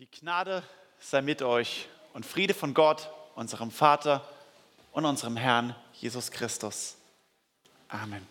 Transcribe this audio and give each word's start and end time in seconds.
Die 0.00 0.10
Gnade 0.10 0.62
sei 0.98 1.20
mit 1.20 1.42
euch 1.42 1.86
und 2.14 2.24
Friede 2.24 2.54
von 2.54 2.72
Gott, 2.72 3.10
unserem 3.34 3.70
Vater 3.70 4.26
und 4.92 5.04
unserem 5.04 5.36
Herrn 5.36 5.76
Jesus 5.92 6.30
Christus. 6.30 6.96
Amen. 7.86 8.26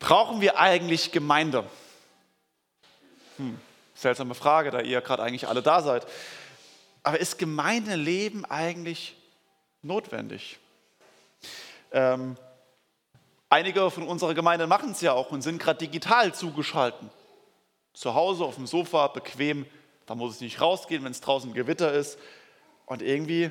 Brauchen 0.00 0.40
wir 0.40 0.58
eigentlich 0.58 1.12
Gemeinde? 1.12 1.70
Hm, 3.36 3.60
seltsame 3.94 4.34
Frage, 4.34 4.72
da 4.72 4.80
ihr 4.80 5.00
gerade 5.02 5.22
eigentlich 5.22 5.46
alle 5.46 5.62
da 5.62 5.82
seid. 5.82 6.04
Aber 7.04 7.20
ist 7.20 7.38
Gemeindeleben 7.38 8.44
eigentlich 8.44 9.14
notwendig? 9.82 10.58
Ähm, 11.92 12.36
einige 13.50 13.88
von 13.92 14.02
unserer 14.08 14.34
Gemeinde 14.34 14.66
machen 14.66 14.90
es 14.90 15.00
ja 15.00 15.12
auch 15.12 15.30
und 15.30 15.42
sind 15.42 15.62
gerade 15.62 15.78
digital 15.78 16.34
zugeschaltet 16.34 17.08
zu 17.96 18.14
Hause 18.14 18.44
auf 18.44 18.56
dem 18.56 18.66
Sofa, 18.66 19.08
bequem, 19.08 19.64
da 20.04 20.14
muss 20.14 20.36
ich 20.36 20.42
nicht 20.42 20.60
rausgehen, 20.60 21.02
wenn 21.02 21.12
es 21.12 21.22
draußen 21.22 21.54
Gewitter 21.54 21.92
ist. 21.94 22.18
Und 22.84 23.00
irgendwie, 23.00 23.50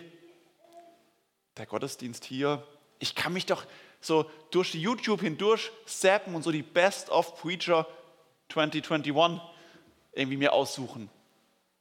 der 1.58 1.66
Gottesdienst 1.66 2.24
hier, 2.24 2.66
ich 3.00 3.16
kann 3.16 3.34
mich 3.34 3.48
doch 3.48 3.66
so 4.00 4.30
durch 4.52 4.76
YouTube 4.76 5.22
hindurch 5.22 5.72
zappen 5.88 6.36
und 6.36 6.44
so 6.44 6.52
die 6.52 6.62
Best 6.62 7.10
of 7.10 7.36
Preacher 7.42 7.88
2021 8.50 9.42
irgendwie 10.14 10.38
mir 10.38 10.54
aussuchen. 10.54 11.10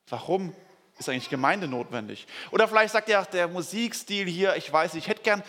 Warum 0.08 0.56
ist 0.98 1.10
eigentlich 1.10 1.28
Gemeinde 1.28 1.68
notwendig? 1.68 2.26
Oder 2.50 2.66
vielleicht 2.66 2.94
sagt 2.94 3.10
ja 3.10 3.26
der 3.26 3.46
Musikstil 3.46 4.26
hier, 4.26 4.56
ich 4.56 4.72
weiß, 4.72 4.94
ich 4.94 5.06
hätte 5.06 5.22
gern 5.22 5.42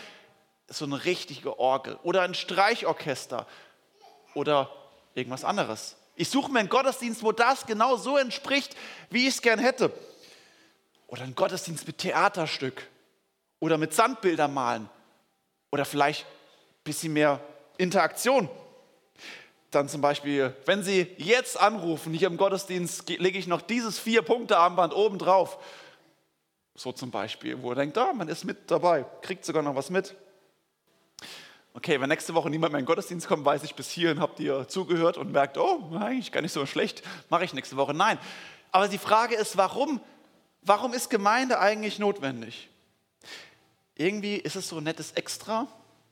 so 0.68 0.84
eine 0.84 1.06
richtige 1.06 1.60
Orgel 1.60 1.98
oder 2.04 2.24
ein 2.24 2.34
Streichorchester 2.34 3.48
oder 4.34 4.70
irgendwas 5.14 5.46
anderes. 5.46 5.96
Ich 6.16 6.30
suche 6.30 6.52
mir 6.52 6.60
einen 6.60 6.70
Gottesdienst, 6.70 7.24
wo 7.24 7.32
das 7.32 7.66
genau 7.66 7.98
so 7.98 8.18
entspricht, 8.18 8.76
wie 9.10 9.28
ich 9.28 9.36
es 9.36 9.42
gern 9.42 9.60
hätte. 9.60 9.92
Oder 11.08 11.24
einen 11.24 11.36
Gottesdienst 11.36 11.86
mit 11.86 11.98
Theaterstück 11.98 12.88
oder 13.60 13.78
mit 13.78 13.94
Sandbilder 13.94 14.48
malen 14.48 14.90
oder 15.72 15.86
vielleicht 15.86 16.24
ein 16.24 16.84
bisschen 16.84 17.14
mehr 17.14 17.42
Interaktion. 17.78 18.50
Dann 19.72 19.90
zum 19.90 20.00
Beispiel, 20.00 20.56
wenn 20.66 20.84
Sie 20.84 21.08
jetzt 21.18 21.60
anrufen, 21.60 22.14
hier 22.14 22.28
im 22.28 22.38
Gottesdienst 22.38 23.10
lege 23.10 23.38
ich 23.38 23.48
noch 23.48 23.62
dieses 23.62 24.00
Vier-Punkte-Armband 24.00 24.94
oben 24.94 25.20
drauf. 25.20 25.58
So 26.76 26.94
zum 26.94 27.12
Beispiel, 27.12 27.62
wo 27.62 27.72
er 27.72 27.76
denkt, 27.76 27.98
ah, 27.98 28.14
man 28.14 28.30
ist 28.30 28.46
mit 28.46 28.72
dabei, 28.72 29.06
kriegt 29.22 29.44
sogar 29.44 29.64
noch 29.64 29.76
was 29.76 29.90
mit. 29.90 30.16
Okay, 31.78 32.00
wenn 32.00 32.08
nächste 32.08 32.34
Woche 32.34 32.50
niemand 32.50 32.72
mehr 32.72 32.80
in 32.80 32.86
den 32.86 32.88
Gottesdienst 32.88 33.28
kommt, 33.28 33.44
weiß 33.44 33.64
ich, 33.64 33.76
bis 33.76 33.90
hierhin 33.90 34.22
habt 34.22 34.40
ihr 34.40 34.66
zugehört 34.70 35.18
und 35.18 35.34
merkt, 35.34 35.58
oh, 35.58 35.92
eigentlich 36.00 36.32
gar 36.32 36.40
nicht 36.40 36.54
so 36.54 36.66
schlecht, 36.66 37.04
mache 37.30 37.44
ich 37.44 37.54
nächste 37.54 37.76
Woche. 37.76 37.94
Nein. 37.94 38.18
Aber 38.72 38.88
die 38.88 38.98
Frage 38.98 39.36
ist, 39.36 39.58
warum? 39.58 40.00
Warum 40.62 40.94
ist 40.94 41.10
Gemeinde 41.10 41.60
eigentlich 41.60 42.00
notwendig? 42.00 42.70
Irgendwie 43.94 44.38
ist 44.38 44.56
es 44.56 44.70
so 44.70 44.78
ein 44.78 44.86
nettes 44.86 45.12
Extra, 45.12 45.68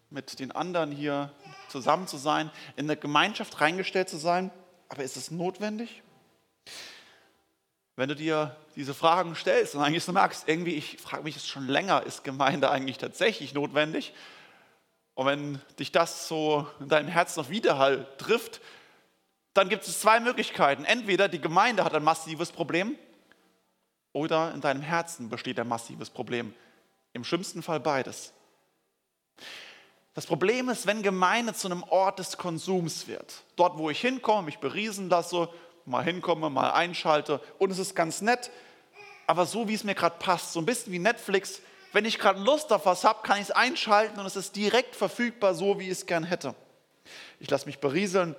mit 0.09 0.37
den 0.39 0.51
anderen 0.51 0.91
hier 0.91 1.31
zusammen 1.69 2.07
zu 2.07 2.17
sein, 2.17 2.51
in 2.75 2.85
eine 2.85 2.97
Gemeinschaft 2.97 3.61
reingestellt 3.61 4.09
zu 4.09 4.17
sein. 4.17 4.51
Aber 4.89 5.03
ist 5.03 5.15
es 5.15 5.31
notwendig? 5.31 6.03
Wenn 7.95 8.09
du 8.09 8.17
dir 8.17 8.57
diese 8.75 8.93
Fragen 8.93 9.33
stellst 9.33 9.75
und 9.75 9.81
eigentlich 9.81 10.03
so 10.03 10.11
merkst, 10.11 10.43
irgendwie, 10.49 10.75
ich 10.75 10.97
frage 10.97 11.23
mich 11.23 11.35
das 11.35 11.47
schon 11.47 11.67
länger, 11.67 12.03
ist 12.03 12.25
Gemeinde 12.25 12.69
eigentlich 12.69 12.97
tatsächlich 12.97 13.53
notwendig? 13.53 14.13
Und 15.15 15.25
wenn 15.27 15.61
dich 15.79 15.91
das 15.91 16.27
so 16.27 16.67
in 16.79 16.89
deinem 16.89 17.07
Herzen 17.07 17.41
noch 17.41 17.49
Widerhall 17.49 18.07
trifft, 18.17 18.61
dann 19.53 19.69
gibt 19.69 19.87
es 19.87 19.99
zwei 19.99 20.19
Möglichkeiten. 20.19 20.85
Entweder 20.85 21.27
die 21.27 21.41
Gemeinde 21.41 21.83
hat 21.83 21.93
ein 21.93 22.03
massives 22.03 22.51
Problem 22.51 22.97
oder 24.11 24.53
in 24.53 24.61
deinem 24.61 24.81
Herzen 24.81 25.29
besteht 25.29 25.59
ein 25.59 25.67
massives 25.67 26.09
Problem. 26.09 26.53
Im 27.13 27.23
schlimmsten 27.23 27.61
Fall 27.61 27.79
beides. 27.79 28.33
Das 30.15 30.25
Problem 30.25 30.69
ist, 30.69 30.85
wenn 30.85 31.01
Gemeinde 31.01 31.53
zu 31.53 31.67
einem 31.67 31.83
Ort 31.83 32.19
des 32.19 32.37
Konsums 32.37 33.07
wird. 33.07 33.43
Dort, 33.55 33.77
wo 33.77 33.89
ich 33.89 33.99
hinkomme, 33.99 34.43
mich 34.43 34.59
beriesen 34.59 35.09
lasse, 35.09 35.49
mal 35.85 36.03
hinkomme, 36.03 36.49
mal 36.49 36.71
einschalte 36.71 37.39
und 37.59 37.71
es 37.71 37.79
ist 37.79 37.95
ganz 37.95 38.21
nett, 38.21 38.51
aber 39.25 39.45
so 39.45 39.67
wie 39.67 39.73
es 39.73 39.83
mir 39.83 39.95
gerade 39.95 40.17
passt, 40.19 40.53
so 40.53 40.59
ein 40.59 40.65
bisschen 40.65 40.93
wie 40.93 40.99
Netflix, 40.99 41.61
wenn 41.93 42.05
ich 42.05 42.19
gerade 42.19 42.41
Lust 42.41 42.73
auf 42.73 42.85
was 42.85 43.03
habe, 43.03 43.21
kann 43.23 43.37
ich 43.37 43.43
es 43.43 43.51
einschalten 43.51 44.19
und 44.19 44.25
es 44.25 44.35
ist 44.35 44.55
direkt 44.55 44.95
verfügbar, 44.95 45.53
so 45.53 45.79
wie 45.79 45.85
ich 45.85 45.91
es 45.91 46.05
gern 46.05 46.23
hätte. 46.23 46.55
Ich 47.39 47.49
lasse 47.49 47.67
mich 47.67 47.79
berieseln, 47.79 48.35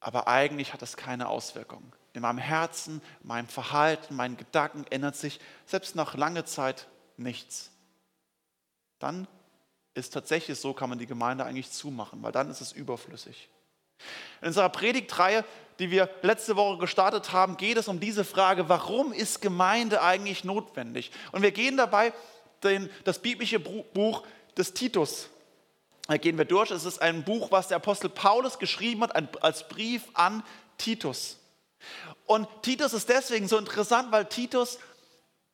aber 0.00 0.28
eigentlich 0.28 0.72
hat 0.72 0.82
es 0.82 0.96
keine 0.96 1.28
Auswirkungen. 1.28 1.92
In 2.12 2.22
meinem 2.22 2.38
Herzen, 2.38 3.00
meinem 3.22 3.46
Verhalten, 3.46 4.16
meinen 4.16 4.36
Gedanken 4.36 4.84
ändert 4.90 5.14
sich 5.14 5.38
selbst 5.64 5.94
nach 5.94 6.14
langer 6.14 6.44
Zeit 6.44 6.88
nichts. 7.16 7.70
Dann 8.98 9.28
ist 9.94 10.12
tatsächlich 10.12 10.58
so, 10.58 10.72
kann 10.72 10.90
man 10.90 10.98
die 10.98 11.06
Gemeinde 11.06 11.44
eigentlich 11.44 11.70
zumachen, 11.70 12.22
weil 12.22 12.32
dann 12.32 12.50
ist 12.50 12.60
es 12.60 12.72
überflüssig. 12.72 13.48
In 14.40 14.48
unserer 14.48 14.70
Predigtreihe, 14.70 15.44
die 15.78 15.90
wir 15.90 16.08
letzte 16.22 16.56
Woche 16.56 16.78
gestartet 16.78 17.32
haben, 17.32 17.56
geht 17.56 17.76
es 17.76 17.88
um 17.88 18.00
diese 18.00 18.24
Frage, 18.24 18.68
warum 18.68 19.12
ist 19.12 19.40
Gemeinde 19.40 20.02
eigentlich 20.02 20.42
notwendig? 20.42 21.12
Und 21.32 21.42
wir 21.42 21.52
gehen 21.52 21.76
dabei 21.76 22.12
den, 22.62 22.90
das 23.04 23.18
biblische 23.20 23.60
Buch 23.60 24.22
des 24.56 24.74
Titus. 24.74 25.28
Da 26.06 26.16
gehen 26.16 26.38
wir 26.38 26.44
durch. 26.44 26.70
Es 26.70 26.84
ist 26.84 27.00
ein 27.00 27.24
Buch, 27.24 27.52
was 27.52 27.68
der 27.68 27.76
Apostel 27.76 28.08
Paulus 28.08 28.58
geschrieben 28.58 29.02
hat, 29.02 29.42
als 29.42 29.68
Brief 29.68 30.02
an 30.14 30.42
Titus. 30.76 31.38
Und 32.26 32.48
Titus 32.62 32.92
ist 32.92 33.08
deswegen 33.08 33.48
so 33.48 33.56
interessant, 33.58 34.12
weil 34.12 34.26
Titus 34.26 34.78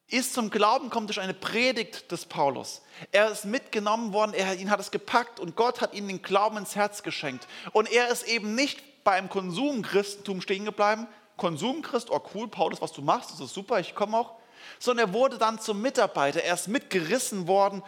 ist 0.08 0.34
zum 0.34 0.50
Glauben 0.50 0.88
kommt 0.88 1.08
durch 1.08 1.20
eine 1.20 1.34
Predigt 1.34 2.12
des 2.12 2.26
Paulus. 2.26 2.82
Er 3.10 3.30
ist 3.30 3.44
mitgenommen 3.44 4.12
worden, 4.12 4.34
er, 4.34 4.54
ihn 4.54 4.70
hat 4.70 4.78
es 4.78 4.90
gepackt 4.90 5.40
und 5.40 5.56
Gott 5.56 5.80
hat 5.80 5.94
ihm 5.94 6.06
den 6.06 6.22
Glauben 6.22 6.56
ins 6.56 6.76
Herz 6.76 7.02
geschenkt. 7.02 7.48
Und 7.72 7.90
er 7.90 8.08
ist 8.08 8.22
eben 8.22 8.54
nicht 8.54 9.04
beim 9.04 9.28
Konsumchristentum 9.28 10.40
stehen 10.40 10.64
geblieben. 10.64 11.08
Konsumchrist, 11.36 12.10
oh 12.10 12.22
cool, 12.34 12.48
Paulus, 12.48 12.80
was 12.80 12.92
du 12.92 13.02
machst, 13.02 13.32
das 13.32 13.40
ist 13.40 13.54
super, 13.54 13.78
ich 13.78 13.94
komme 13.94 14.16
auch 14.16 14.36
sondern 14.78 15.08
er 15.08 15.14
wurde 15.14 15.38
dann 15.38 15.58
zum 15.58 15.80
Mitarbeiter. 15.80 16.42
Er 16.42 16.54
ist 16.54 16.68
mitgerissen 16.68 17.46
worden 17.46 17.82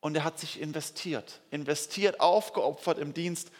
und 0.00 0.16
er 0.16 0.24
hat 0.24 0.38
sich 0.38 0.60
investiert, 0.60 1.40
investiert, 1.50 2.20
aufgeopfert 2.20 2.98
im 2.98 3.14
Dienst. 3.14 3.50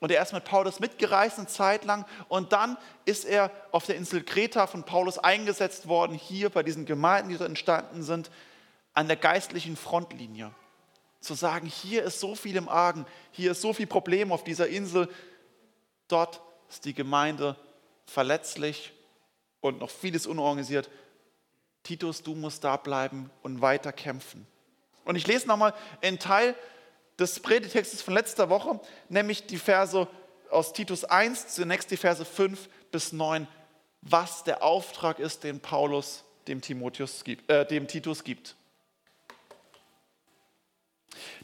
Und 0.00 0.10
er 0.10 0.22
ist 0.22 0.32
mit 0.32 0.44
Paulus 0.44 0.80
mitgereist 0.80 1.38
eine 1.38 1.46
Zeit 1.46 1.84
lang 1.84 2.06
und 2.28 2.52
dann 2.52 2.76
ist 3.04 3.24
er 3.24 3.52
auf 3.70 3.86
der 3.86 3.94
Insel 3.94 4.24
Kreta 4.24 4.66
von 4.66 4.82
Paulus 4.82 5.18
eingesetzt 5.18 5.86
worden, 5.86 6.16
hier 6.16 6.50
bei 6.50 6.64
diesen 6.64 6.86
Gemeinden, 6.86 7.28
die 7.28 7.36
dort 7.36 7.48
entstanden 7.48 8.02
sind, 8.02 8.30
an 8.94 9.06
der 9.06 9.16
geistlichen 9.16 9.76
Frontlinie. 9.76 10.50
Zu 11.20 11.34
sagen, 11.34 11.68
hier 11.68 12.02
ist 12.02 12.18
so 12.18 12.34
viel 12.34 12.56
im 12.56 12.68
Argen, 12.68 13.06
hier 13.30 13.52
ist 13.52 13.60
so 13.60 13.72
viel 13.72 13.86
Problem 13.86 14.32
auf 14.32 14.42
dieser 14.42 14.66
Insel, 14.66 15.08
dort 16.08 16.40
ist 16.68 16.84
die 16.84 16.94
Gemeinde 16.94 17.54
verletzlich 18.04 18.92
und 19.60 19.78
noch 19.78 19.90
vieles 19.90 20.26
unorganisiert. 20.26 20.90
Titus, 21.82 22.22
du 22.22 22.34
musst 22.34 22.64
da 22.64 22.76
bleiben 22.76 23.30
und 23.42 23.60
weiter 23.60 23.92
kämpfen. 23.92 24.46
Und 25.04 25.16
ich 25.16 25.26
lese 25.26 25.48
nochmal 25.48 25.74
einen 26.00 26.18
Teil 26.18 26.54
des 27.18 27.40
Predigtextes 27.40 28.02
von 28.02 28.14
letzter 28.14 28.48
Woche, 28.48 28.80
nämlich 29.08 29.46
die 29.46 29.58
Verse 29.58 30.06
aus 30.50 30.72
Titus 30.72 31.04
1, 31.04 31.48
zunächst 31.48 31.90
die 31.90 31.96
Verse 31.96 32.24
5 32.24 32.68
bis 32.90 33.12
9, 33.12 33.48
was 34.02 34.44
der 34.44 34.62
Auftrag 34.62 35.18
ist, 35.18 35.44
den 35.44 35.60
Paulus 35.60 36.24
dem, 36.46 36.60
Timotheus 36.60 37.24
äh, 37.26 37.64
dem 37.66 37.88
Titus 37.88 38.24
gibt. 38.24 38.56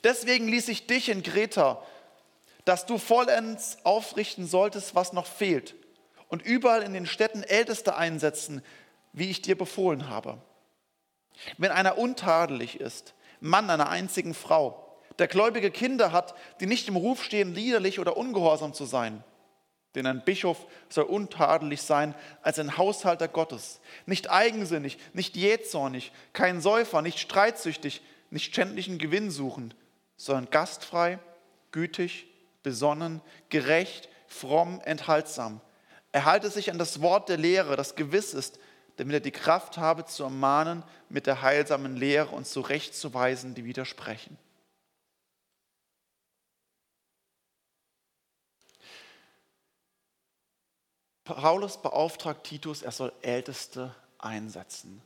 Deswegen 0.04 0.48
ließ 0.48 0.68
ich 0.68 0.86
dich 0.86 1.08
in 1.08 1.22
Greta, 1.22 1.82
dass 2.64 2.86
du 2.86 2.98
vollends 2.98 3.78
aufrichten 3.84 4.46
solltest, 4.46 4.94
was 4.94 5.12
noch 5.12 5.26
fehlt, 5.26 5.74
und 6.28 6.42
überall 6.42 6.82
in 6.82 6.92
den 6.92 7.06
Städten 7.06 7.42
Älteste 7.42 7.96
einsetzen, 7.96 8.62
wie 9.18 9.30
ich 9.30 9.42
dir 9.42 9.56
befohlen 9.56 10.08
habe. 10.08 10.38
Wenn 11.56 11.70
einer 11.70 11.98
untadelig 11.98 12.80
ist, 12.80 13.14
Mann 13.40 13.70
einer 13.70 13.88
einzigen 13.88 14.34
Frau, 14.34 14.84
der 15.18 15.28
gläubige 15.28 15.70
Kinder 15.70 16.12
hat, 16.12 16.34
die 16.60 16.66
nicht 16.66 16.88
im 16.88 16.96
Ruf 16.96 17.22
stehen, 17.22 17.54
liederlich 17.54 18.00
oder 18.00 18.16
ungehorsam 18.16 18.74
zu 18.74 18.84
sein, 18.84 19.22
denn 19.94 20.06
ein 20.06 20.24
Bischof 20.24 20.66
soll 20.88 21.04
untadelig 21.04 21.82
sein 21.82 22.14
als 22.42 22.58
ein 22.58 22.76
Haushalter 22.76 23.26
Gottes, 23.26 23.80
nicht 24.06 24.30
eigensinnig, 24.30 24.98
nicht 25.12 25.36
jähzornig, 25.36 26.12
kein 26.32 26.60
Säufer, 26.60 27.02
nicht 27.02 27.18
streitsüchtig, 27.18 28.02
nicht 28.30 28.54
schändlichen 28.54 28.98
Gewinn 28.98 29.30
suchend, 29.30 29.74
sondern 30.16 30.50
gastfrei, 30.50 31.18
gütig, 31.72 32.26
besonnen, 32.62 33.22
gerecht, 33.48 34.08
fromm, 34.26 34.80
enthaltsam. 34.84 35.60
Er 36.12 36.24
halte 36.26 36.50
sich 36.50 36.70
an 36.70 36.78
das 36.78 37.00
Wort 37.00 37.28
der 37.28 37.36
Lehre, 37.38 37.76
das 37.76 37.94
gewiss 37.94 38.34
ist, 38.34 38.58
damit 38.98 39.14
er 39.14 39.20
die 39.20 39.30
Kraft 39.30 39.78
habe, 39.78 40.04
zu 40.04 40.24
ermahnen 40.24 40.82
mit 41.08 41.26
der 41.26 41.40
heilsamen 41.40 41.96
Lehre 41.96 42.34
und 42.34 42.46
zurechtzuweisen, 42.46 43.54
die 43.54 43.64
widersprechen. 43.64 44.36
Paulus 51.24 51.80
beauftragt 51.80 52.44
Titus, 52.44 52.82
er 52.82 52.90
soll 52.90 53.12
Älteste 53.22 53.94
einsetzen. 54.18 55.02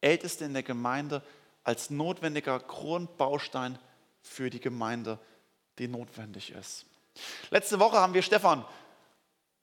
Älteste 0.00 0.44
in 0.44 0.52
der 0.52 0.62
Gemeinde 0.62 1.22
als 1.64 1.90
notwendiger 1.90 2.60
Grundbaustein 2.60 3.78
für 4.20 4.50
die 4.50 4.60
Gemeinde, 4.60 5.18
die 5.78 5.88
notwendig 5.88 6.52
ist. 6.52 6.86
Letzte 7.50 7.80
Woche 7.80 7.96
haben 7.96 8.14
wir 8.14 8.22
Stefan 8.22 8.64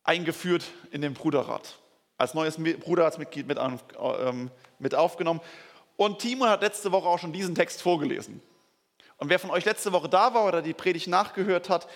eingeführt 0.04 0.64
in 0.92 1.02
den 1.02 1.14
Bruderrat, 1.14 1.78
als 2.20 2.36
neues 2.36 2.58
Bruderratsmitglied 2.58 3.48
mit, 3.48 3.58
ähm, 3.58 4.52
mit 4.78 4.94
aufgenommen. 4.94 5.42
Und 5.96 6.20
Timo 6.20 6.46
hat 6.46 6.62
letzte 6.62 6.92
Woche 6.92 7.08
auch 7.08 7.18
schon 7.18 7.34
diesen 7.34 7.56
Text 7.56 7.82
vorgelesen. 7.82 8.42
Und 9.18 9.30
wer 9.30 9.40
von 9.40 9.50
euch 9.50 9.66
letzte 9.66 9.92
Woche 9.92 10.08
da 10.08 10.34
war 10.34 10.46
oder 10.46 10.62
die 10.62 10.74
Predigt 10.74 11.08
nachgehört 11.08 11.70
hat, 11.70 11.88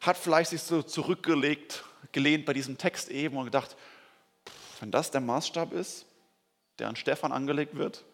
hat 0.00 0.16
vielleicht 0.16 0.50
sich 0.50 0.62
so 0.62 0.82
zurückgelegt, 0.82 1.84
gelehnt 2.12 2.46
bei 2.46 2.52
diesem 2.52 2.78
Text 2.78 3.10
eben 3.10 3.36
und 3.36 3.44
gedacht, 3.44 3.76
wenn 4.80 4.90
das 4.90 5.10
der 5.10 5.20
Maßstab 5.20 5.72
ist, 5.72 6.06
der 6.78 6.88
an 6.88 6.96
Stefan 6.96 7.30
angelegt 7.30 7.76
wird, 7.76 8.04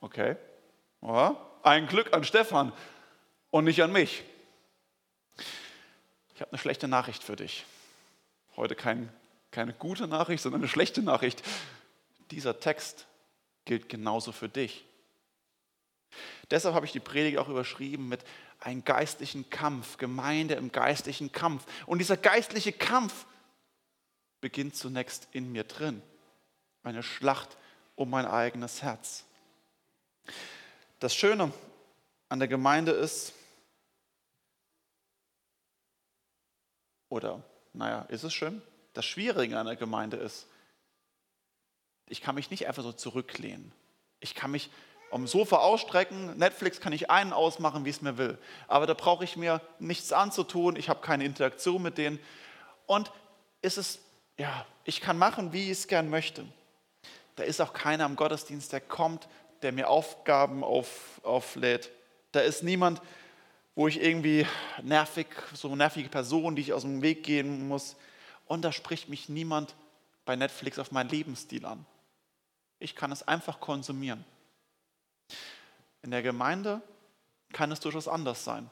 okay, 0.00 0.36
ja, 1.02 1.36
ein 1.62 1.86
Glück 1.86 2.14
an 2.14 2.24
Stefan 2.24 2.72
und 3.50 3.64
nicht 3.64 3.82
an 3.82 3.92
mich. 3.92 4.24
Ich 6.34 6.40
habe 6.40 6.52
eine 6.52 6.58
schlechte 6.58 6.88
Nachricht 6.88 7.22
für 7.22 7.36
dich. 7.36 7.66
Heute 8.56 8.74
kein, 8.74 9.12
keine 9.50 9.72
gute 9.72 10.06
Nachricht, 10.06 10.42
sondern 10.42 10.60
eine 10.60 10.68
schlechte 10.68 11.02
Nachricht. 11.02 11.42
Dieser 12.30 12.60
Text 12.60 13.06
gilt 13.64 13.88
genauso 13.88 14.32
für 14.32 14.48
dich. 14.48 14.84
Deshalb 16.50 16.74
habe 16.74 16.86
ich 16.86 16.92
die 16.92 17.00
Predigt 17.00 17.38
auch 17.38 17.48
überschrieben 17.48 18.08
mit 18.08 18.24
einem 18.58 18.84
geistlichen 18.84 19.48
Kampf, 19.50 19.96
Gemeinde 19.96 20.54
im 20.54 20.72
geistlichen 20.72 21.32
Kampf. 21.32 21.64
Und 21.86 21.98
dieser 21.98 22.16
geistliche 22.16 22.72
Kampf 22.72 23.26
beginnt 24.40 24.76
zunächst 24.76 25.28
in 25.32 25.52
mir 25.52 25.64
drin. 25.64 26.02
Eine 26.82 27.02
Schlacht 27.02 27.56
um 27.94 28.10
mein 28.10 28.26
eigenes 28.26 28.82
Herz. 28.82 29.24
Das 30.98 31.14
Schöne 31.14 31.52
an 32.28 32.38
der 32.38 32.48
Gemeinde 32.48 32.92
ist, 32.92 33.32
oder 37.08 37.42
naja, 37.72 38.02
ist 38.02 38.24
es 38.24 38.32
schön? 38.32 38.62
Das 38.92 39.04
Schwierige 39.04 39.58
an 39.58 39.66
der 39.66 39.76
Gemeinde 39.76 40.16
ist, 40.16 40.46
ich 42.06 42.20
kann 42.20 42.34
mich 42.34 42.50
nicht 42.50 42.66
einfach 42.66 42.82
so 42.82 42.92
zurücklehnen. 42.92 43.72
Ich 44.18 44.34
kann 44.34 44.50
mich 44.50 44.70
am 45.10 45.26
Sofa 45.26 45.58
ausstrecken. 45.58 46.36
Netflix 46.36 46.80
kann 46.80 46.92
ich 46.92 47.10
einen 47.10 47.32
ausmachen, 47.32 47.84
wie 47.84 47.90
es 47.90 48.02
mir 48.02 48.18
will. 48.18 48.38
Aber 48.68 48.86
da 48.86 48.94
brauche 48.94 49.24
ich 49.24 49.36
mir 49.36 49.60
nichts 49.78 50.12
anzutun. 50.12 50.76
Ich 50.76 50.88
habe 50.88 51.00
keine 51.00 51.24
Interaktion 51.24 51.82
mit 51.82 51.98
denen. 51.98 52.18
Und 52.86 53.12
ist 53.62 53.78
es, 53.78 54.00
ja, 54.38 54.66
ich 54.84 55.00
kann 55.00 55.18
machen, 55.18 55.52
wie 55.52 55.64
ich 55.64 55.70
es 55.70 55.86
gern 55.86 56.10
möchte. 56.10 56.44
Da 57.36 57.44
ist 57.44 57.60
auch 57.60 57.72
keiner 57.72 58.04
am 58.04 58.16
Gottesdienst, 58.16 58.72
der 58.72 58.80
kommt, 58.80 59.28
der 59.62 59.72
mir 59.72 59.88
Aufgaben 59.88 60.64
auf, 60.64 61.20
auflädt. 61.22 61.90
Da 62.32 62.40
ist 62.40 62.62
niemand, 62.62 63.00
wo 63.74 63.88
ich 63.88 64.00
irgendwie 64.00 64.46
nervig, 64.82 65.26
so 65.54 65.74
nervige 65.74 66.08
Person, 66.08 66.56
die 66.56 66.62
ich 66.62 66.72
aus 66.72 66.82
dem 66.82 67.02
Weg 67.02 67.22
gehen 67.22 67.68
muss. 67.68 67.96
Und 68.50 68.62
da 68.62 68.72
spricht 68.72 69.08
mich 69.08 69.28
niemand 69.28 69.76
bei 70.24 70.34
Netflix 70.34 70.80
auf 70.80 70.90
meinen 70.90 71.08
Lebensstil 71.08 71.64
an. 71.64 71.86
Ich 72.80 72.96
kann 72.96 73.12
es 73.12 73.22
einfach 73.22 73.60
konsumieren. 73.60 74.24
In 76.02 76.10
der 76.10 76.22
Gemeinde 76.22 76.82
kann 77.52 77.70
es 77.70 77.78
durchaus 77.78 78.08
anders 78.08 78.42
sein, 78.42 78.68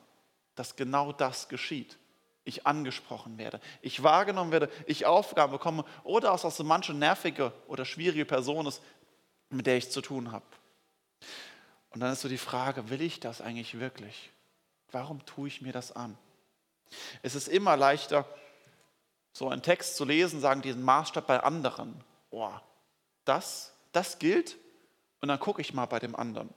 dass 0.57 0.75
genau 0.75 1.13
das 1.13 1.49
geschieht. 1.49 1.97
Ich 2.43 2.67
angesprochen 2.67 3.39
werde, 3.39 3.61
ich 3.81 4.03
wahrgenommen 4.03 4.51
werde, 4.51 4.69
ich 4.87 5.07
Aufgaben 5.07 5.53
bekomme 5.53 5.85
oder 6.03 6.33
auch 6.33 6.39
so 6.39 6.65
manche 6.65 6.93
nervige 6.93 7.53
oder 7.69 7.85
schwierige 7.85 8.25
Person 8.25 8.67
ist, 8.67 8.83
mit 9.49 9.69
der 9.69 9.77
ich 9.77 9.93
zu 9.93 10.01
tun 10.01 10.33
habe. 10.33 10.47
Und 11.91 12.01
dann 12.01 12.13
ist 12.13 12.23
so 12.23 12.29
die 12.29 12.37
Frage, 12.37 12.91
will 12.91 13.01
ich 13.01 13.21
das 13.21 13.41
eigentlich 13.41 13.79
wirklich? 13.79 14.33
Warum 14.91 15.25
tue 15.25 15.47
ich 15.47 15.63
mir 15.63 15.73
das 15.73 15.93
an? 15.93 16.19
Es 17.23 17.37
ist 17.37 17.47
immer 17.47 17.77
leichter, 17.77 18.27
so 19.39 19.49
einen 19.49 19.63
Text 19.63 19.97
zu 19.97 20.05
lesen, 20.05 20.41
sagen 20.41 20.63
diesen 20.63 20.83
Maßstab 20.83 21.29
bei 21.29 21.41
anderen. 21.41 22.03
Boah, 22.31 22.61
das, 23.25 23.73
das 23.93 24.19
gilt? 24.19 24.57
Und 25.21 25.29
dann 25.29 25.39
gucke 25.39 25.61
ich 25.61 25.73
mal 25.73 25.87
bei 25.87 26.01
dem 26.01 26.17
anderen. 26.17 26.51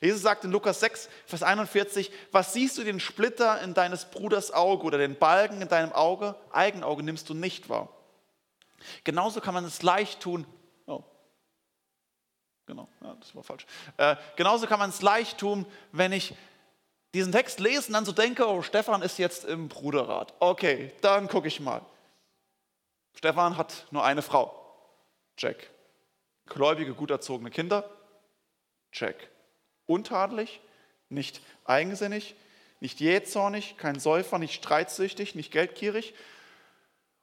Jesus 0.00 0.22
sagt 0.22 0.42
in 0.42 0.50
Lukas 0.50 0.80
6, 0.80 1.08
Vers 1.26 1.44
41, 1.44 2.10
was 2.32 2.52
siehst 2.52 2.76
du 2.76 2.82
den 2.82 2.98
Splitter 2.98 3.60
in 3.62 3.72
deines 3.72 4.06
Bruders 4.06 4.50
Auge 4.50 4.84
oder 4.84 4.98
den 4.98 5.16
Balken 5.16 5.62
in 5.62 5.68
deinem 5.68 5.92
Auge, 5.92 6.34
Eigenauge 6.50 7.04
nimmst 7.04 7.28
du 7.28 7.34
nicht 7.34 7.68
wahr. 7.68 7.88
Genauso 9.04 9.40
kann 9.40 9.54
man 9.54 9.64
es 9.64 9.82
leicht 9.82 10.20
tun. 10.20 10.44
Oh, 10.86 11.04
genau, 12.66 12.88
ja, 13.00 13.14
das 13.14 13.34
war 13.36 13.44
falsch. 13.44 13.64
Äh, 13.96 14.16
genauso 14.34 14.66
kann 14.66 14.80
man 14.80 14.90
es 14.90 15.02
leicht 15.02 15.38
tun, 15.38 15.66
wenn 15.92 16.10
ich 16.10 16.34
diesen 17.14 17.30
Text 17.30 17.60
lese 17.60 17.88
und 17.88 17.92
dann 17.92 18.04
so 18.04 18.12
denke, 18.12 18.48
oh, 18.48 18.62
Stefan 18.62 19.02
ist 19.02 19.18
jetzt 19.18 19.44
im 19.44 19.68
Bruderrat. 19.68 20.34
Okay, 20.40 20.90
dann 21.00 21.28
gucke 21.28 21.46
ich 21.46 21.60
mal. 21.60 21.82
Stefan 23.14 23.56
hat 23.56 23.86
nur 23.90 24.04
eine 24.04 24.22
Frau. 24.22 24.60
Check. 25.36 25.70
Gläubige, 26.46 26.94
gut 26.94 27.10
erzogene 27.10 27.50
Kinder. 27.50 27.88
Check 28.92 29.30
untadelig, 29.86 30.60
nicht 31.08 31.40
eigensinnig, 31.64 32.34
nicht 32.80 33.00
jähzornig, 33.00 33.76
kein 33.76 33.98
Säufer, 33.98 34.38
nicht 34.38 34.54
streitsüchtig, 34.54 35.34
nicht 35.34 35.52
geldgierig. 35.52 36.14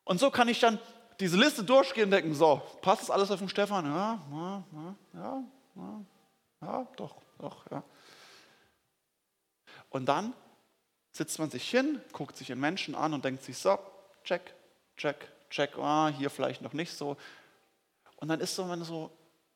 Und 0.03 0.19
so 0.19 0.31
kann 0.31 0.47
ich 0.47 0.59
dann 0.59 0.79
diese 1.19 1.37
Liste 1.37 1.63
durchgehen 1.63 2.05
und 2.05 2.11
denken, 2.11 2.33
so, 2.33 2.61
passt 2.81 3.03
das 3.03 3.11
alles 3.11 3.31
auf 3.31 3.39
den 3.39 3.49
Stefan? 3.49 3.85
Ja, 3.85 4.19
ja, 4.31 4.63
ja, 5.13 5.43
ja, 5.75 6.05
ja, 6.61 6.87
doch, 6.95 7.15
doch, 7.37 7.69
ja. 7.69 7.83
Und 9.89 10.05
dann 10.05 10.33
sitzt 11.11 11.37
man 11.37 11.49
sich 11.49 11.69
hin, 11.69 12.01
guckt 12.13 12.37
sich 12.37 12.47
den 12.47 12.59
Menschen 12.59 12.95
an 12.95 13.13
und 13.13 13.25
denkt 13.25 13.43
sich, 13.43 13.57
so, 13.57 13.77
check, 14.23 14.53
check, 14.97 15.29
check, 15.51 15.77
ah, 15.77 16.09
hier 16.09 16.29
vielleicht 16.29 16.61
noch 16.61 16.73
nicht 16.73 16.91
so. 16.91 17.17
Und 18.15 18.29
dann 18.29 18.39
ist 18.39 18.55
so, 18.55 18.65
man 18.65 18.83
so, 18.83 19.11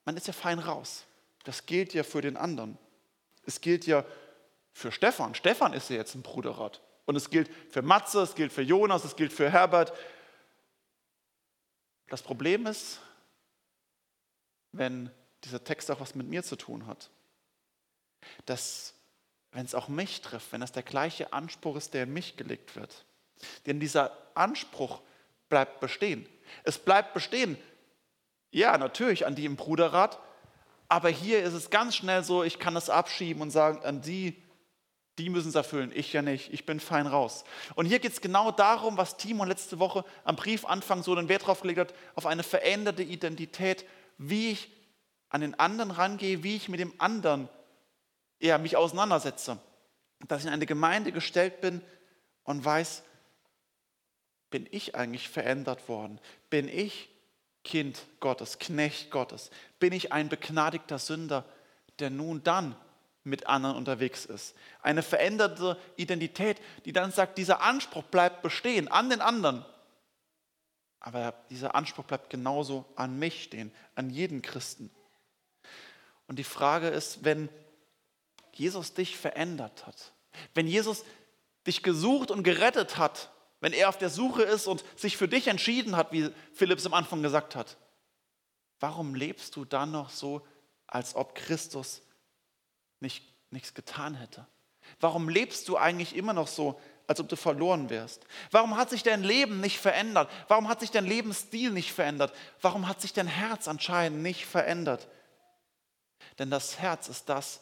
man 0.05 0.15
ist 0.15 0.27
ja 0.27 0.33
fein 0.33 0.59
raus. 0.59 1.05
Das 1.43 1.65
gilt 1.65 1.93
ja 1.93 2.03
für 2.03 2.21
den 2.21 2.37
anderen. 2.37 2.77
Es 3.45 3.61
gilt 3.61 3.87
ja 3.87 4.05
für 4.73 4.91
Stefan. 4.91 5.33
Stefan 5.35 5.73
ist 5.73 5.89
ja 5.89 5.95
jetzt 5.95 6.15
ein 6.15 6.21
Bruderrat. 6.21 6.81
Und 7.05 7.15
es 7.15 7.29
gilt 7.29 7.49
für 7.69 7.81
Matze, 7.81 8.21
es 8.21 8.35
gilt 8.35 8.51
für 8.51 8.61
Jonas, 8.61 9.05
es 9.05 9.15
gilt 9.15 9.31
für 9.31 9.49
Herbert. 9.49 9.93
Das 12.07 12.21
Problem 12.21 12.65
ist, 12.65 12.99
wenn 14.71 15.11
dieser 15.43 15.63
Text 15.63 15.89
auch 15.91 15.99
was 15.99 16.15
mit 16.15 16.27
mir 16.27 16.43
zu 16.43 16.55
tun 16.55 16.87
hat, 16.87 17.09
dass, 18.45 18.95
wenn 19.51 19.65
es 19.65 19.75
auch 19.75 19.87
mich 19.87 20.21
trifft, 20.21 20.51
wenn 20.51 20.61
das 20.61 20.71
der 20.71 20.83
gleiche 20.83 21.31
Anspruch 21.31 21.77
ist, 21.77 21.93
der 21.93 22.03
in 22.03 22.13
mich 22.13 22.35
gelegt 22.37 22.75
wird. 22.75 23.05
Denn 23.65 23.79
dieser 23.79 24.17
Anspruch 24.35 25.01
bleibt 25.49 25.79
bestehen. 25.79 26.27
Es 26.63 26.77
bleibt 26.77 27.13
bestehen, 27.13 27.57
ja, 28.51 28.77
natürlich 28.77 29.25
an 29.25 29.35
die 29.35 29.45
im 29.45 29.55
Bruderrat, 29.55 30.19
aber 30.87 31.09
hier 31.09 31.43
ist 31.43 31.53
es 31.53 31.69
ganz 31.69 31.95
schnell 31.95 32.23
so, 32.23 32.43
ich 32.43 32.59
kann 32.59 32.75
das 32.75 32.89
abschieben 32.89 33.41
und 33.41 33.51
sagen, 33.51 33.83
an 33.83 34.01
die, 34.01 34.41
die 35.17 35.29
müssen 35.29 35.49
es 35.49 35.55
erfüllen, 35.55 35.91
ich 35.93 36.13
ja 36.13 36.21
nicht, 36.21 36.53
ich 36.53 36.65
bin 36.65 36.79
fein 36.79 37.07
raus. 37.07 37.43
Und 37.75 37.85
hier 37.85 37.99
geht 37.99 38.11
es 38.11 38.21
genau 38.21 38.51
darum, 38.51 38.97
was 38.97 39.17
Timon 39.17 39.47
letzte 39.47 39.79
Woche 39.79 40.05
am 40.23 40.35
Briefanfang 40.35 41.03
so 41.03 41.15
den 41.15 41.29
Wert 41.29 41.47
drauf 41.47 41.61
gelegt 41.61 41.79
hat, 41.79 41.93
auf 42.15 42.25
eine 42.25 42.43
veränderte 42.43 43.03
Identität, 43.03 43.85
wie 44.17 44.51
ich 44.51 44.69
an 45.29 45.41
den 45.41 45.59
anderen 45.59 45.91
rangehe, 45.91 46.43
wie 46.43 46.55
ich 46.55 46.69
mit 46.69 46.79
dem 46.79 46.93
anderen 46.97 47.49
eher 48.39 48.59
mich 48.59 48.77
auseinandersetze. 48.77 49.57
Dass 50.27 50.41
ich 50.41 50.47
in 50.47 50.53
eine 50.53 50.65
Gemeinde 50.65 51.11
gestellt 51.11 51.61
bin 51.61 51.81
und 52.43 52.63
weiß, 52.63 53.03
bin 54.49 54.67
ich 54.71 54.95
eigentlich 54.95 55.29
verändert 55.29 55.87
worden? 55.89 56.19
Bin 56.49 56.67
ich 56.67 57.09
Kind 57.63 58.05
Gottes, 58.19 58.59
Knecht 58.59 59.11
Gottes? 59.11 59.49
Bin 59.79 59.91
ich 59.93 60.11
ein 60.13 60.29
begnadigter 60.29 60.99
Sünder, 60.99 61.45
der 61.99 62.09
nun 62.09 62.43
dann 62.43 62.75
mit 63.23 63.47
anderen 63.47 63.75
unterwegs 63.75 64.25
ist? 64.25 64.55
Eine 64.81 65.01
veränderte 65.01 65.77
Identität, 65.95 66.61
die 66.85 66.93
dann 66.93 67.11
sagt, 67.11 67.37
dieser 67.37 67.61
Anspruch 67.61 68.03
bleibt 68.03 68.41
bestehen 68.43 68.87
an 68.87 69.09
den 69.09 69.21
anderen. 69.21 69.65
Aber 70.99 71.33
dieser 71.49 71.75
Anspruch 71.75 72.05
bleibt 72.05 72.29
genauso 72.29 72.85
an 72.95 73.19
mich 73.19 73.43
stehen, 73.43 73.71
an 73.95 74.09
jeden 74.09 74.41
Christen. 74.41 74.89
Und 76.27 76.39
die 76.39 76.43
Frage 76.43 76.87
ist, 76.87 77.23
wenn 77.23 77.49
Jesus 78.53 78.93
dich 78.93 79.17
verändert 79.17 79.85
hat, 79.85 80.13
wenn 80.53 80.67
Jesus 80.67 81.03
dich 81.67 81.83
gesucht 81.83 82.31
und 82.31 82.43
gerettet 82.43 82.97
hat, 82.97 83.31
wenn 83.65 83.73
er 83.73 83.89
auf 83.89 83.97
der 83.97 84.11
Suche 84.11 84.43
ist 84.43 84.67
und 84.67 84.85
sich 84.95 85.17
für 85.17 85.27
dich 85.27 85.47
entschieden 85.47 85.95
hat, 85.97 86.11
wie 86.11 86.29
Philipps 86.53 86.85
am 86.85 86.93
Anfang 86.93 87.23
gesagt 87.23 87.55
hat, 87.55 87.77
warum 88.79 89.15
lebst 89.15 89.55
du 89.55 89.65
dann 89.65 89.89
noch 89.89 90.11
so, 90.11 90.45
als 90.85 91.15
ob 91.15 91.33
Christus 91.33 92.03
nicht, 92.99 93.25
nichts 93.49 93.73
getan 93.73 94.13
hätte? 94.13 94.45
Warum 94.99 95.29
lebst 95.29 95.67
du 95.67 95.77
eigentlich 95.77 96.15
immer 96.15 96.33
noch 96.33 96.47
so, 96.47 96.79
als 97.07 97.19
ob 97.19 97.27
du 97.27 97.35
verloren 97.35 97.89
wärst? 97.89 98.27
Warum 98.51 98.77
hat 98.77 98.91
sich 98.91 99.01
dein 99.01 99.23
Leben 99.23 99.61
nicht 99.61 99.79
verändert? 99.79 100.29
Warum 100.47 100.69
hat 100.69 100.81
sich 100.81 100.91
dein 100.91 101.07
Lebensstil 101.07 101.71
nicht 101.71 101.91
verändert? 101.91 102.35
Warum 102.61 102.87
hat 102.87 103.01
sich 103.01 103.13
dein 103.13 103.25
Herz 103.25 103.67
anscheinend 103.67 104.21
nicht 104.21 104.45
verändert? 104.45 105.07
Denn 106.37 106.51
das 106.51 106.77
Herz 106.77 107.07
ist 107.07 107.29
das, 107.29 107.61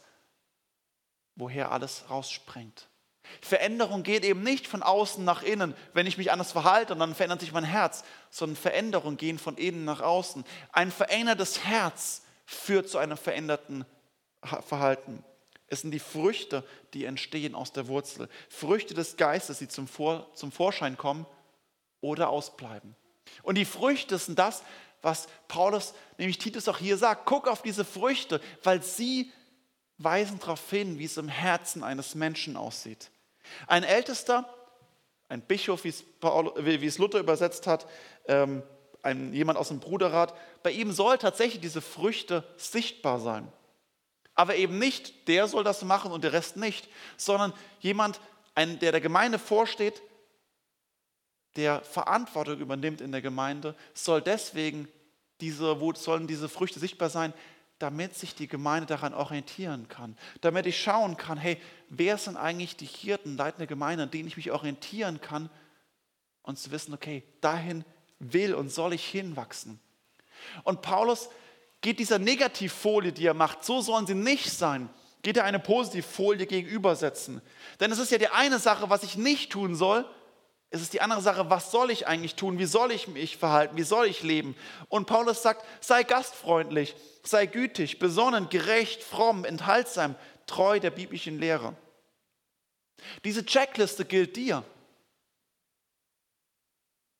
woher 1.35 1.71
alles 1.71 2.09
rausspringt. 2.09 2.89
Veränderung 3.41 4.03
geht 4.03 4.23
eben 4.23 4.43
nicht 4.43 4.67
von 4.67 4.83
außen 4.83 5.23
nach 5.23 5.43
innen, 5.43 5.75
wenn 5.93 6.07
ich 6.07 6.17
mich 6.17 6.31
anders 6.31 6.51
verhalte 6.51 6.93
und 6.93 6.99
dann 6.99 7.15
verändert 7.15 7.41
sich 7.41 7.51
mein 7.51 7.63
Herz, 7.63 8.03
sondern 8.29 8.55
Veränderungen 8.55 9.17
gehen 9.17 9.39
von 9.39 9.57
innen 9.57 9.85
nach 9.85 10.01
außen. 10.01 10.43
Ein 10.71 10.91
verändertes 10.91 11.63
Herz 11.63 12.23
führt 12.45 12.89
zu 12.89 12.97
einem 12.97 13.17
veränderten 13.17 13.85
Verhalten. 14.41 15.23
Es 15.67 15.81
sind 15.81 15.91
die 15.91 15.99
Früchte, 15.99 16.63
die 16.93 17.05
entstehen 17.05 17.55
aus 17.55 17.71
der 17.71 17.87
Wurzel. 17.87 18.29
Früchte 18.49 18.93
des 18.93 19.17
Geistes, 19.17 19.59
die 19.59 19.67
zum, 19.67 19.87
Vor 19.87 20.33
zum 20.35 20.51
Vorschein 20.51 20.97
kommen 20.97 21.25
oder 22.01 22.29
ausbleiben. 22.29 22.95
Und 23.41 23.55
die 23.55 23.65
Früchte 23.65 24.17
sind 24.17 24.37
das, 24.37 24.63
was 25.01 25.27
Paulus, 25.47 25.93
nämlich 26.17 26.37
Titus 26.37 26.67
auch 26.67 26.77
hier 26.77 26.97
sagt. 26.97 27.25
Guck 27.25 27.47
auf 27.47 27.61
diese 27.61 27.85
Früchte, 27.85 28.41
weil 28.63 28.83
sie 28.83 29.31
weisen 29.97 30.39
darauf 30.39 30.69
hin, 30.69 30.99
wie 30.99 31.05
es 31.05 31.17
im 31.17 31.29
Herzen 31.29 31.83
eines 31.83 32.15
Menschen 32.15 32.57
aussieht. 32.57 33.09
Ein 33.67 33.83
Ältester, 33.83 34.47
ein 35.29 35.41
Bischof, 35.41 35.83
wie 35.83 35.89
es, 35.89 36.03
Paul, 36.19 36.53
wie 36.57 36.85
es 36.85 36.97
Luther 36.97 37.19
übersetzt 37.19 37.67
hat, 37.67 37.87
ähm, 38.27 38.63
ein, 39.01 39.33
jemand 39.33 39.57
aus 39.59 39.67
dem 39.67 39.79
Bruderrat, 39.79 40.33
bei 40.63 40.71
ihm 40.71 40.91
soll 40.91 41.17
tatsächlich 41.17 41.61
diese 41.61 41.81
Früchte 41.81 42.43
sichtbar 42.55 43.19
sein. 43.19 43.51
Aber 44.35 44.55
eben 44.55 44.79
nicht, 44.79 45.27
der 45.27 45.47
soll 45.47 45.63
das 45.63 45.83
machen 45.83 46.11
und 46.11 46.23
der 46.23 46.33
Rest 46.33 46.57
nicht, 46.57 46.87
sondern 47.17 47.53
jemand, 47.79 48.19
ein, 48.55 48.79
der 48.79 48.91
der 48.91 49.01
Gemeinde 49.01 49.39
vorsteht, 49.39 50.01
der 51.55 51.81
Verantwortung 51.81 52.59
übernimmt 52.59 53.01
in 53.01 53.11
der 53.11 53.21
Gemeinde, 53.21 53.75
soll 53.93 54.21
deswegen 54.21 54.87
diese, 55.41 55.77
sollen 55.95 56.27
diese 56.27 56.49
Früchte 56.49 56.79
sichtbar 56.79 57.09
sein, 57.09 57.33
damit 57.83 58.15
sich 58.15 58.33
die 58.33 58.47
Gemeinde 58.47 58.85
daran 58.85 59.13
orientieren 59.13 59.89
kann, 59.89 60.17
damit 60.39 60.65
ich 60.65 60.81
schauen 60.81 61.17
kann, 61.17 61.37
hey, 61.37 61.59
wer 61.89 62.17
sind 62.17 62.37
eigentlich 62.37 62.77
die 62.77 62.85
Hirten, 62.85 63.35
leitende 63.35 63.67
Gemeinde, 63.67 64.03
an 64.03 64.11
denen 64.11 64.29
ich 64.29 64.37
mich 64.37 64.51
orientieren 64.51 65.19
kann 65.19 65.49
und 66.43 66.57
zu 66.57 66.71
wissen, 66.71 66.93
okay, 66.93 67.23
dahin 67.41 67.83
will 68.19 68.55
und 68.55 68.69
soll 68.69 68.93
ich 68.93 69.05
hinwachsen. 69.05 69.81
Und 70.63 70.81
Paulus 70.81 71.27
geht 71.81 71.99
dieser 71.99 72.19
Negativfolie, 72.19 73.11
die 73.11 73.25
er 73.25 73.33
macht, 73.33 73.65
so 73.65 73.81
sollen 73.81 74.07
sie 74.07 74.15
nicht 74.15 74.49
sein, 74.49 74.89
geht 75.21 75.35
er 75.35 75.43
eine 75.43 75.59
Positivfolie 75.59 76.45
gegenübersetzen. 76.45 77.41
Denn 77.81 77.91
es 77.91 77.99
ist 77.99 78.11
ja 78.11 78.17
die 78.17 78.29
eine 78.29 78.59
Sache, 78.59 78.89
was 78.89 79.03
ich 79.03 79.17
nicht 79.17 79.51
tun 79.51 79.75
soll, 79.75 80.05
es 80.73 80.81
ist 80.81 80.93
die 80.93 81.01
andere 81.01 81.21
Sache, 81.21 81.51
was 81.51 81.69
soll 81.69 81.91
ich 81.91 82.07
eigentlich 82.07 82.33
tun? 82.33 82.57
Wie 82.57 82.65
soll 82.65 82.91
ich 82.91 83.07
mich 83.07 83.37
verhalten? 83.37 83.77
Wie 83.77 83.83
soll 83.83 84.07
ich 84.07 84.23
leben? 84.23 84.55
Und 84.89 85.05
Paulus 85.05 85.43
sagt, 85.43 85.63
sei 85.81 86.01
gastfreundlich, 86.01 86.95
sei 87.21 87.45
gütig, 87.45 87.99
besonnen, 87.99 88.49
gerecht, 88.49 89.03
fromm, 89.03 89.45
enthaltsam, 89.45 90.15
treu 90.47 90.79
der 90.79 90.89
biblischen 90.89 91.37
Lehre. 91.37 91.75
Diese 93.23 93.45
Checkliste 93.45 94.03
gilt 94.03 94.35
dir. 94.35 94.65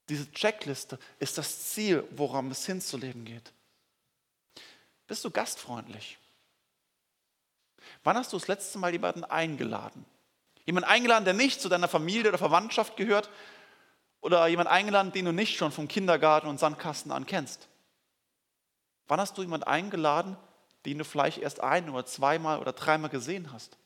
Diese 0.10 0.31
Checkliste 0.31 0.98
ist 1.19 1.38
das 1.38 1.74
Ziel, 1.74 2.07
woran 2.10 2.50
es 2.50 2.65
hinzuleben 2.65 3.24
geht. 3.24 3.53
Bist 5.05 5.24
du 5.24 5.29
gastfreundlich? 5.29 6.17
Wann 8.03 8.17
hast 8.17 8.33
du 8.33 8.38
das 8.38 8.48
letzte 8.48 8.79
Mal 8.79 8.93
jemanden 8.93 9.24
eingeladen? 9.24 10.07
Jemand 10.65 10.88
eingeladen, 10.88 11.25
der 11.25 11.34
nicht 11.34 11.62
zu 11.62 11.70
deiner 11.70 11.88
Familie 11.88 12.29
oder 12.29 12.38
Verwandtschaft 12.38 12.96
gehört? 12.98 13.29
Oder 14.22 14.48
jemand 14.48 14.70
eingeladen, 14.70 15.12
den 15.12 15.25
du 15.25 15.34
nicht 15.34 15.58
schon 15.58 15.72
vom 15.72 15.88
Kindergarten 15.88 16.48
und 16.48 16.60
Sandkasten 16.60 17.12
an 17.12 17.25
kennst? 17.25 17.67
Wann 19.08 19.20
hast 19.20 19.38
du 19.38 19.41
jemanden 19.41 19.67
eingeladen, 19.67 20.38
den 20.86 20.98
du 20.98 21.05
vielleicht 21.05 21.39
erst 21.39 21.60
ein 21.60 21.89
oder 21.89 22.05
zweimal 22.05 22.60
oder 22.60 22.72
dreimal 22.72 23.10
gesehen 23.10 23.51
hast? 23.51 23.77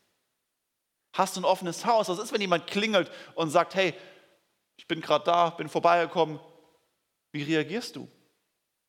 Hast 1.14 1.36
du 1.36 1.42
ein 1.42 1.46
offenes 1.46 1.86
Haus? 1.86 2.10
Was 2.10 2.20
ist, 2.20 2.32
wenn 2.32 2.42
jemand 2.42 2.68
klingelt 2.68 3.12
und 3.34 3.50
sagt, 3.50 3.74
hey, 3.74 3.96
ich 4.78 4.88
bin 4.88 5.02
gerade 5.02 5.26
da, 5.26 5.50
bin 5.50 5.70
vorbeigekommen. 5.70 6.40
Wie 7.32 7.44
reagierst 7.44 7.96
du? 7.96 8.08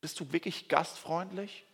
Bist 0.00 0.20
du 0.20 0.30
wirklich 0.32 0.68
gastfreundlich? 0.68 1.64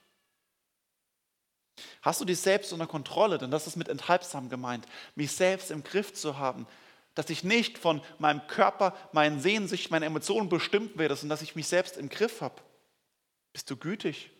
Hast 2.02 2.20
du 2.20 2.24
dich 2.24 2.40
selbst 2.40 2.72
unter 2.72 2.86
Kontrolle? 2.86 3.38
Denn 3.38 3.50
das 3.50 3.66
ist 3.66 3.76
mit 3.76 3.88
enthaltsam 3.88 4.48
gemeint, 4.48 4.86
mich 5.14 5.32
selbst 5.32 5.70
im 5.70 5.82
Griff 5.82 6.12
zu 6.14 6.38
haben, 6.38 6.66
dass 7.14 7.30
ich 7.30 7.44
nicht 7.44 7.78
von 7.78 8.02
meinem 8.18 8.46
Körper, 8.46 8.96
meinen 9.12 9.40
Sehnsüchten, 9.40 9.92
meinen 9.92 10.02
Emotionen 10.02 10.48
bestimmt 10.48 10.98
werde, 10.98 11.16
sondern 11.16 11.36
dass 11.36 11.42
ich 11.42 11.56
mich 11.56 11.66
selbst 11.66 11.96
im 11.96 12.08
Griff 12.08 12.40
habe. 12.40 12.60
Bist 13.52 13.70
du 13.70 13.76
gütig? 13.76 14.30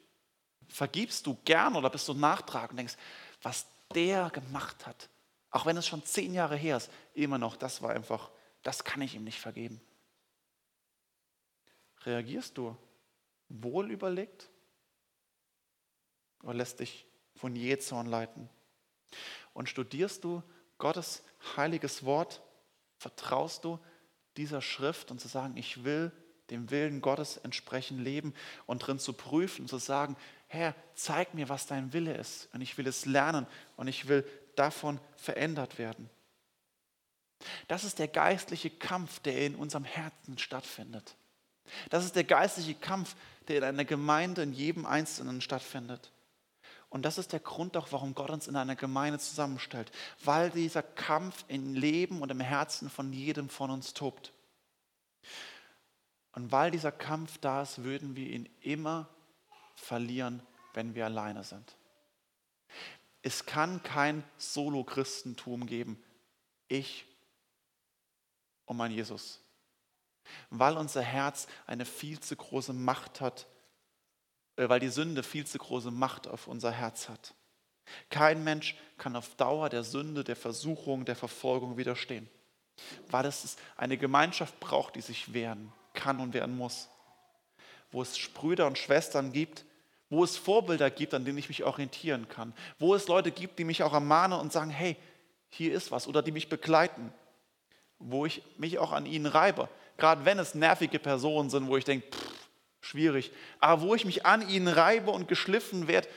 Vergibst 0.68 1.26
du 1.26 1.36
gern 1.44 1.76
oder 1.76 1.90
bist 1.90 2.08
du 2.08 2.14
nachtragend 2.14 2.72
und 2.72 2.76
denkst, 2.78 2.96
was 3.42 3.66
der 3.94 4.30
gemacht 4.30 4.86
hat, 4.86 5.08
auch 5.50 5.66
wenn 5.66 5.76
es 5.76 5.86
schon 5.86 6.04
zehn 6.04 6.34
Jahre 6.34 6.56
her 6.56 6.78
ist, 6.78 6.90
immer 7.12 7.38
noch, 7.38 7.56
das 7.56 7.80
war 7.80 7.90
einfach, 7.90 8.30
das 8.62 8.82
kann 8.82 9.02
ich 9.02 9.14
ihm 9.14 9.24
nicht 9.24 9.38
vergeben. 9.38 9.80
Reagierst 12.00 12.58
du 12.58 12.76
wohl 13.48 13.90
überlegt 13.90 14.48
oder 16.42 16.54
lässt 16.54 16.80
dich 16.80 17.06
von 17.34 17.56
Jezorn 17.56 18.06
leiten. 18.06 18.48
Und 19.52 19.68
studierst 19.68 20.24
du 20.24 20.42
Gottes 20.78 21.22
heiliges 21.56 22.04
Wort, 22.04 22.42
vertraust 22.98 23.64
du 23.64 23.78
dieser 24.36 24.60
Schrift 24.60 25.10
und 25.10 25.20
zu 25.20 25.28
sagen, 25.28 25.56
ich 25.56 25.84
will 25.84 26.10
dem 26.50 26.70
Willen 26.70 27.00
Gottes 27.00 27.38
entsprechend 27.38 28.00
leben 28.00 28.34
und 28.66 28.80
drin 28.80 28.98
zu 28.98 29.12
prüfen 29.12 29.66
zu 29.66 29.78
sagen, 29.78 30.16
Herr, 30.48 30.74
zeig 30.94 31.34
mir, 31.34 31.48
was 31.48 31.66
dein 31.66 31.92
Wille 31.92 32.14
ist 32.14 32.48
und 32.52 32.60
ich 32.60 32.76
will 32.76 32.86
es 32.86 33.06
lernen 33.06 33.46
und 33.76 33.88
ich 33.88 34.08
will 34.08 34.26
davon 34.56 35.00
verändert 35.16 35.78
werden. 35.78 36.10
Das 37.68 37.84
ist 37.84 37.98
der 37.98 38.08
geistliche 38.08 38.70
Kampf, 38.70 39.20
der 39.20 39.46
in 39.46 39.54
unserem 39.54 39.84
Herzen 39.84 40.38
stattfindet. 40.38 41.16
Das 41.90 42.04
ist 42.04 42.14
der 42.14 42.24
geistliche 42.24 42.74
Kampf, 42.74 43.16
der 43.48 43.58
in 43.58 43.64
einer 43.64 43.84
Gemeinde, 43.84 44.42
in 44.42 44.52
jedem 44.52 44.86
Einzelnen 44.86 45.40
stattfindet. 45.40 46.10
Und 46.94 47.02
das 47.02 47.18
ist 47.18 47.32
der 47.32 47.40
Grund 47.40 47.76
auch, 47.76 47.90
warum 47.90 48.14
Gott 48.14 48.30
uns 48.30 48.46
in 48.46 48.54
einer 48.54 48.76
Gemeinde 48.76 49.18
zusammenstellt, 49.18 49.90
weil 50.22 50.50
dieser 50.50 50.84
Kampf 50.84 51.44
im 51.48 51.74
Leben 51.74 52.22
und 52.22 52.30
im 52.30 52.38
Herzen 52.38 52.88
von 52.88 53.12
jedem 53.12 53.48
von 53.48 53.72
uns 53.72 53.94
tobt. 53.94 54.32
Und 56.34 56.52
weil 56.52 56.70
dieser 56.70 56.92
Kampf 56.92 57.38
da 57.38 57.62
ist, 57.62 57.82
würden 57.82 58.14
wir 58.14 58.30
ihn 58.30 58.48
immer 58.60 59.08
verlieren, 59.74 60.40
wenn 60.74 60.94
wir 60.94 61.06
alleine 61.06 61.42
sind. 61.42 61.74
Es 63.22 63.44
kann 63.44 63.82
kein 63.82 64.22
Solo-Christentum 64.36 65.66
geben. 65.66 66.00
Ich 66.68 67.06
und 68.66 68.76
mein 68.76 68.92
Jesus. 68.92 69.40
Weil 70.48 70.76
unser 70.76 71.02
Herz 71.02 71.48
eine 71.66 71.86
viel 71.86 72.20
zu 72.20 72.36
große 72.36 72.72
Macht 72.72 73.20
hat 73.20 73.48
weil 74.56 74.80
die 74.80 74.88
Sünde 74.88 75.22
viel 75.22 75.46
zu 75.46 75.58
große 75.58 75.90
Macht 75.90 76.28
auf 76.28 76.46
unser 76.46 76.70
Herz 76.70 77.08
hat. 77.08 77.34
Kein 78.10 78.44
Mensch 78.44 78.76
kann 78.96 79.16
auf 79.16 79.34
Dauer 79.36 79.68
der 79.68 79.84
Sünde, 79.84 80.24
der 80.24 80.36
Versuchung, 80.36 81.04
der 81.04 81.16
Verfolgung 81.16 81.76
widerstehen, 81.76 82.28
weil 83.10 83.26
es 83.26 83.56
eine 83.76 83.98
Gemeinschaft 83.98 84.58
braucht, 84.60 84.96
die 84.96 85.00
sich 85.00 85.32
wehren 85.34 85.72
kann 85.92 86.20
und 86.20 86.34
wehren 86.34 86.56
muss. 86.56 86.88
Wo 87.90 88.02
es 88.02 88.18
Brüder 88.32 88.66
und 88.66 88.78
Schwestern 88.78 89.32
gibt, 89.32 89.64
wo 90.10 90.24
es 90.24 90.36
Vorbilder 90.36 90.90
gibt, 90.90 91.14
an 91.14 91.24
denen 91.24 91.38
ich 91.38 91.48
mich 91.48 91.64
orientieren 91.64 92.28
kann, 92.28 92.54
wo 92.78 92.94
es 92.94 93.08
Leute 93.08 93.30
gibt, 93.30 93.58
die 93.58 93.64
mich 93.64 93.82
auch 93.82 93.92
ermahnen 93.92 94.38
und 94.38 94.52
sagen, 94.52 94.70
hey, 94.70 94.96
hier 95.50 95.72
ist 95.72 95.90
was, 95.90 96.08
oder 96.08 96.22
die 96.22 96.32
mich 96.32 96.48
begleiten, 96.48 97.12
wo 97.98 98.26
ich 98.26 98.42
mich 98.58 98.78
auch 98.78 98.92
an 98.92 99.06
ihnen 99.06 99.26
reibe, 99.26 99.68
gerade 99.96 100.24
wenn 100.24 100.38
es 100.38 100.54
nervige 100.54 100.98
Personen 100.98 101.50
sind, 101.50 101.68
wo 101.68 101.76
ich 101.76 101.84
denke, 101.84 102.06
pff, 102.10 102.33
schwierig, 102.84 103.32
aber 103.60 103.82
wo 103.82 103.94
ich 103.94 104.04
mich 104.04 104.26
an 104.26 104.46
ihnen 104.48 104.68
reibe 104.68 105.10
und 105.10 105.28
geschliffen 105.28 105.88
werde 105.88 106.08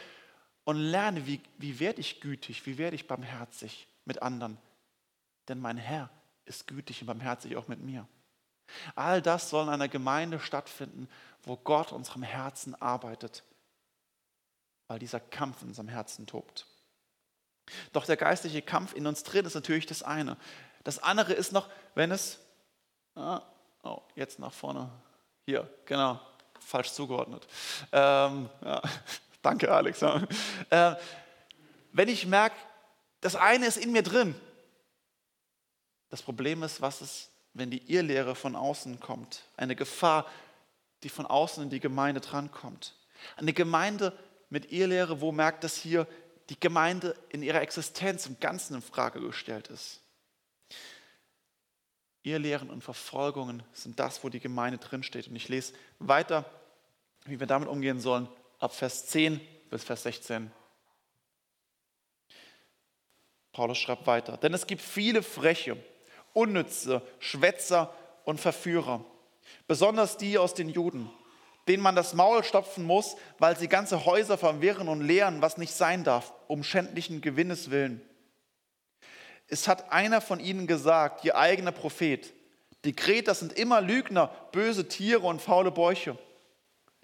und 0.66 0.78
lerne, 0.78 1.26
wie, 1.26 1.42
wie 1.58 1.80
werde 1.80 2.02
ich 2.02 2.20
gütig, 2.20 2.66
wie 2.66 2.78
werde 2.78 2.96
ich 2.96 3.08
barmherzig 3.08 3.88
mit 4.06 4.22
anderen. 4.22 4.58
Denn 5.48 5.60
mein 5.60 5.78
Herr 5.78 6.10
ist 6.46 6.68
gütig 6.68 7.02
und 7.02 7.08
barmherzig 7.08 7.56
auch 7.56 7.68
mit 7.68 7.80
mir. 7.80 8.08
All 8.96 9.22
das 9.22 9.50
soll 9.50 9.64
in 9.64 9.70
einer 9.70 9.88
Gemeinde 9.88 10.40
stattfinden, 10.40 11.08
wo 11.44 11.56
Gott 11.56 11.94
unserem 11.94 12.24
Herzen 12.24 12.76
arbeitet, 12.76 13.44
weil 14.88 15.00
dieser 15.00 15.22
Kampf 15.22 15.62
in 15.62 15.70
unserem 15.70 15.88
Herzen 15.88 16.28
tobt. 16.28 16.68
Doch 17.94 18.06
der 18.06 18.18
geistliche 18.18 18.62
Kampf 18.62 18.94
in 18.94 19.08
uns 19.08 19.24
drin 19.24 19.46
ist 19.46 19.56
natürlich 19.56 19.86
das 19.86 20.04
eine. 20.04 20.38
Das 20.84 21.00
andere 21.00 21.34
ist 21.34 21.52
noch, 21.52 21.70
wenn 21.96 22.12
es, 22.12 22.40
ah, 23.16 23.42
oh, 23.84 24.02
jetzt 24.16 24.40
nach 24.40 24.54
vorne, 24.54 24.90
hier, 25.46 25.70
genau, 25.86 26.20
falsch 26.68 26.92
zugeordnet. 26.92 27.48
Ähm, 27.92 28.50
ja, 28.64 28.82
danke, 29.42 29.72
Alex. 29.72 30.02
Äh, 30.02 30.96
wenn 31.94 32.10
ich 32.10 32.26
merke, 32.26 32.56
das 33.22 33.36
eine 33.36 33.66
ist 33.66 33.78
in 33.78 33.92
mir 33.92 34.04
drin 34.04 34.36
Das 36.10 36.22
Problem 36.22 36.64
ist, 36.64 36.82
was 36.82 37.02
ist, 37.02 37.30
wenn 37.54 37.72
die 37.72 37.92
Irrlehre 37.92 38.36
von 38.36 38.56
außen 38.56 39.00
kommt? 39.00 39.44
Eine 39.56 39.76
Gefahr, 39.76 40.26
die 41.04 41.10
von 41.10 41.26
außen 41.26 41.64
in 41.64 41.70
die 41.70 41.80
Gemeinde 41.80 42.22
drankommt. 42.22 42.96
Eine 43.38 43.54
Gemeinde 43.54 44.18
mit 44.50 44.72
Irrlehre, 44.72 45.22
wo 45.22 45.32
merkt, 45.32 45.64
dass 45.64 45.78
hier 45.78 46.06
die 46.50 46.60
Gemeinde 46.60 47.16
in 47.30 47.44
ihrer 47.44 47.62
Existenz 47.62 48.26
im 48.26 48.40
Ganzen 48.40 48.76
in 48.76 48.82
Frage 48.82 49.20
gestellt 49.20 49.68
ist. 49.68 50.02
Irrlehren 52.30 52.70
und 52.70 52.84
Verfolgungen 52.84 53.64
sind 53.74 54.00
das, 54.00 54.24
wo 54.24 54.30
die 54.30 54.40
Gemeinde 54.40 54.78
drinsteht. 54.78 55.28
Und 55.28 55.36
ich 55.36 55.50
lese 55.50 55.74
weiter, 56.00 56.46
wie 57.26 57.40
wir 57.40 57.48
damit 57.48 57.70
umgehen 57.70 58.00
sollen, 58.00 58.28
ab 58.60 58.74
Vers 58.74 59.08
10 59.08 59.40
bis 59.70 59.84
Vers 59.84 60.04
16. 60.04 60.52
Paulus 63.52 63.78
schreibt 63.78 64.06
weiter, 64.06 64.38
denn 64.38 64.54
es 64.54 64.68
gibt 64.68 64.82
viele 64.82 65.24
freche, 65.24 65.78
unnütze 66.34 67.02
Schwätzer 67.20 67.94
und 68.24 68.40
Verführer, 68.40 69.04
besonders 69.68 70.18
die 70.18 70.38
aus 70.38 70.54
den 70.54 70.70
Juden, 70.70 71.10
denen 71.68 71.82
man 71.82 71.96
das 71.96 72.14
Maul 72.14 72.44
stopfen 72.44 72.84
muss, 72.84 73.16
weil 73.40 73.58
sie 73.58 73.68
ganze 73.68 74.06
Häuser 74.06 74.38
verwirren 74.38 74.88
und 74.88 75.02
lehren, 75.02 75.42
was 75.42 75.58
nicht 75.58 75.74
sein 75.74 76.04
darf, 76.04 76.34
um 76.48 76.64
schändlichen 76.64 77.22
Gewinnes 77.22 77.72
willen. 77.72 78.02
Es 79.48 79.68
hat 79.68 79.92
einer 79.92 80.22
von 80.22 80.40
ihnen 80.40 80.68
gesagt, 80.68 81.24
ihr 81.24 81.38
eigener 81.38 81.72
Prophet, 81.72 82.34
die 82.86 82.94
Kreter 82.94 83.34
sind 83.34 83.54
immer 83.54 83.82
Lügner, 83.82 84.28
böse 84.52 84.88
Tiere 84.88 85.26
und 85.26 85.42
faule 85.42 85.72
Bäuche. 85.72 86.18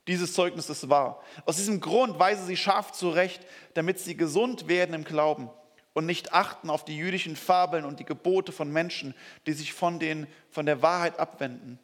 Dieses 0.08 0.34
Zeugnis 0.34 0.70
ist 0.70 0.90
wahr. 0.90 1.22
Aus 1.46 1.56
diesem 1.56 1.80
Grund 1.80 2.20
weise 2.20 2.46
sie 2.46 2.58
scharf 2.58 2.92
zurecht, 2.92 3.46
damit 3.74 4.00
sie 4.00 4.18
gesund 4.18 4.68
werden 4.68 4.94
im 4.94 5.06
Glauben 5.06 5.50
und 5.94 6.06
nicht 6.06 6.34
achten 6.34 6.70
auf 6.70 6.84
die 6.84 6.98
jüdischen 6.98 7.36
Fabeln 7.36 7.86
und 7.86 8.00
die 8.00 8.06
Gebote 8.06 8.52
von 8.52 8.72
Menschen, 8.72 9.16
die 9.48 9.54
sich 9.54 9.74
von, 9.74 10.00
den, 10.00 10.28
von 10.50 10.66
der 10.66 10.82
Wahrheit 10.82 11.20
abwenden. 11.20 11.80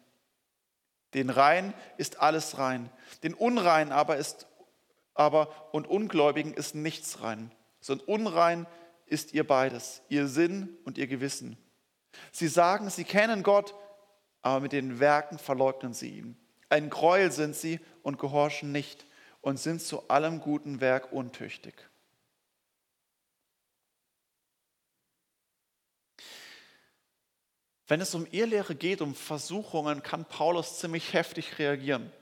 Den 1.14 1.30
Rein 1.30 1.74
ist 1.96 2.20
alles 2.20 2.58
rein, 2.58 2.90
den 3.22 3.34
Unrein 3.34 3.90
aber 3.90 4.16
ist 4.16 4.46
aber 5.14 5.48
und 5.72 5.86
Ungläubigen 5.86 6.54
ist 6.54 6.74
nichts 6.74 7.22
rein, 7.22 7.50
sondern 7.80 8.06
unrein 8.06 8.66
ist 9.10 9.34
ihr 9.34 9.46
beides, 9.46 10.02
ihr 10.08 10.28
Sinn 10.28 10.76
und 10.84 10.98
ihr 10.98 11.06
Gewissen. 11.06 11.56
Sie 12.32 12.48
sagen, 12.48 12.90
sie 12.90 13.04
kennen 13.04 13.42
Gott, 13.42 13.74
aber 14.42 14.60
mit 14.60 14.72
den 14.72 15.00
Werken 15.00 15.38
verleugnen 15.38 15.92
sie 15.92 16.10
ihn. 16.10 16.36
Ein 16.68 16.88
Gräuel 16.88 17.32
sind 17.32 17.56
sie 17.56 17.80
und 18.02 18.18
gehorchen 18.18 18.72
nicht 18.72 19.04
und 19.40 19.58
sind 19.58 19.82
zu 19.82 20.08
allem 20.08 20.40
guten 20.40 20.80
Werk 20.80 21.12
untüchtig. 21.12 21.74
Wenn 27.88 28.00
es 28.00 28.14
um 28.14 28.24
Irrlehre 28.30 28.76
geht, 28.76 29.00
um 29.00 29.16
Versuchungen, 29.16 30.04
kann 30.04 30.24
Paulus 30.24 30.78
ziemlich 30.78 31.12
heftig 31.12 31.58
reagieren 31.58 32.12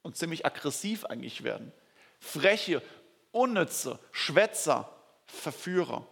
und 0.00 0.16
ziemlich 0.16 0.46
aggressiv 0.46 1.04
eigentlich 1.04 1.44
werden. 1.44 1.70
Freche, 2.18 2.82
unnütze, 3.30 3.98
Schwätzer, 4.10 4.90
Verführer. 5.26 6.08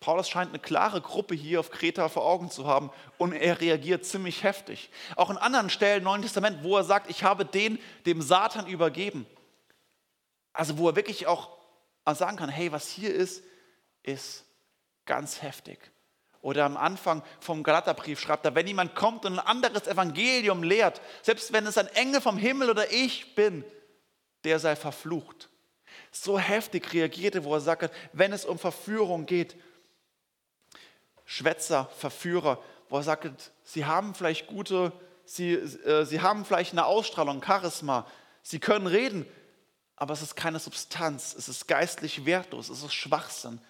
Paulus 0.00 0.30
scheint 0.30 0.48
eine 0.48 0.58
klare 0.58 1.02
Gruppe 1.02 1.34
hier 1.34 1.60
auf 1.60 1.70
Kreta 1.70 2.08
vor 2.08 2.24
Augen 2.24 2.50
zu 2.50 2.66
haben 2.66 2.90
und 3.18 3.34
er 3.34 3.60
reagiert 3.60 4.06
ziemlich 4.06 4.42
heftig. 4.42 4.90
Auch 5.14 5.28
in 5.28 5.36
anderen 5.36 5.68
Stellen 5.68 5.98
im 5.98 6.04
Neuen 6.04 6.22
Testament, 6.22 6.64
wo 6.64 6.76
er 6.78 6.84
sagt, 6.84 7.10
ich 7.10 7.22
habe 7.22 7.44
den 7.44 7.78
dem 8.06 8.22
Satan 8.22 8.66
übergeben. 8.66 9.26
Also 10.54 10.78
wo 10.78 10.88
er 10.88 10.96
wirklich 10.96 11.26
auch 11.26 11.50
sagen 12.10 12.38
kann, 12.38 12.48
hey, 12.48 12.72
was 12.72 12.88
hier 12.88 13.14
ist, 13.14 13.44
ist 14.02 14.44
ganz 15.04 15.42
heftig. 15.42 15.78
Oder 16.40 16.64
am 16.64 16.78
Anfang 16.78 17.22
vom 17.38 17.62
Galaterbrief 17.62 18.18
schreibt 18.18 18.46
er, 18.46 18.54
wenn 18.54 18.66
jemand 18.66 18.94
kommt 18.94 19.26
und 19.26 19.38
ein 19.38 19.46
anderes 19.46 19.86
Evangelium 19.86 20.62
lehrt, 20.62 21.02
selbst 21.22 21.52
wenn 21.52 21.66
es 21.66 21.76
ein 21.76 21.88
Engel 21.88 22.22
vom 22.22 22.38
Himmel 22.38 22.70
oder 22.70 22.90
ich 22.90 23.34
bin, 23.34 23.64
der 24.44 24.58
sei 24.58 24.76
verflucht. 24.76 25.50
So 26.10 26.38
heftig 26.38 26.92
reagierte, 26.94 27.44
wo 27.44 27.54
er 27.54 27.60
sagt, 27.60 27.92
wenn 28.14 28.32
es 28.32 28.46
um 28.46 28.58
Verführung 28.58 29.26
geht, 29.26 29.56
Schwätzer, 31.30 31.88
Verführer, 31.96 32.60
wo 32.88 32.96
er 32.96 33.04
sagt, 33.04 33.52
sie 33.62 33.84
haben 33.84 34.16
vielleicht 34.16 34.48
gute, 34.48 34.92
sie, 35.24 35.52
äh, 35.52 36.04
sie 36.04 36.22
haben 36.22 36.44
vielleicht 36.44 36.72
eine 36.72 36.86
Ausstrahlung, 36.86 37.40
Charisma, 37.40 38.04
sie 38.42 38.58
können 38.58 38.88
reden, 38.88 39.24
aber 39.94 40.12
es 40.12 40.22
ist 40.22 40.34
keine 40.34 40.58
Substanz, 40.58 41.32
es 41.38 41.48
ist 41.48 41.68
geistlich 41.68 42.26
wertlos, 42.26 42.68
es 42.68 42.82
ist 42.82 42.94
Schwachsinn. 42.94 43.60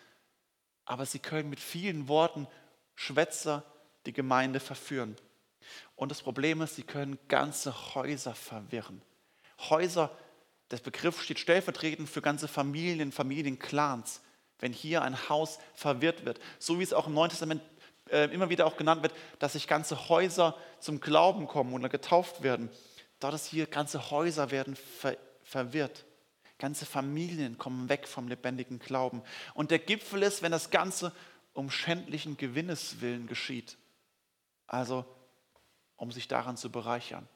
Aber 0.86 1.04
sie 1.04 1.18
können 1.18 1.50
mit 1.50 1.60
vielen 1.60 2.08
Worten 2.08 2.46
Schwätzer 2.94 3.62
die 4.06 4.14
Gemeinde 4.14 4.58
verführen. 4.58 5.14
Und 5.96 6.10
das 6.10 6.22
Problem 6.22 6.62
ist, 6.62 6.76
sie 6.76 6.82
können 6.82 7.18
ganze 7.28 7.94
Häuser 7.94 8.34
verwirren. 8.34 9.02
Häuser, 9.68 10.10
der 10.70 10.78
Begriff 10.78 11.20
steht 11.20 11.38
stellvertretend 11.38 12.08
für 12.08 12.22
ganze 12.22 12.48
Familien, 12.48 13.12
Familienclans. 13.12 14.22
Wenn 14.60 14.72
hier 14.72 15.02
ein 15.02 15.28
Haus 15.28 15.58
verwirrt 15.74 16.24
wird, 16.24 16.38
so 16.58 16.78
wie 16.78 16.82
es 16.82 16.92
auch 16.92 17.06
im 17.06 17.14
Neuen 17.14 17.30
Testament 17.30 17.62
äh, 18.10 18.32
immer 18.32 18.50
wieder 18.50 18.66
auch 18.66 18.76
genannt 18.76 19.02
wird, 19.02 19.12
dass 19.38 19.54
sich 19.54 19.66
ganze 19.66 20.08
Häuser 20.08 20.56
zum 20.78 21.00
Glauben 21.00 21.46
kommen 21.46 21.72
oder 21.74 21.88
getauft 21.88 22.42
werden. 22.42 22.70
Dort 23.18 23.34
ist 23.34 23.46
hier 23.46 23.66
ganze 23.66 24.10
Häuser 24.10 24.50
werden 24.50 24.76
ver 24.76 25.16
verwirrt. 25.42 26.04
Ganze 26.58 26.86
Familien 26.86 27.58
kommen 27.58 27.88
weg 27.88 28.06
vom 28.06 28.28
lebendigen 28.28 28.78
Glauben. 28.78 29.22
Und 29.54 29.70
der 29.70 29.78
Gipfel 29.78 30.22
ist, 30.22 30.42
wenn 30.42 30.52
das 30.52 30.70
Ganze 30.70 31.12
um 31.54 31.70
schändlichen 31.70 32.36
Gewinnes 32.36 33.00
willen 33.00 33.26
geschieht. 33.26 33.76
Also 34.66 35.04
um 35.96 36.12
sich 36.12 36.28
daran 36.28 36.56
zu 36.56 36.70
bereichern. 36.70 37.26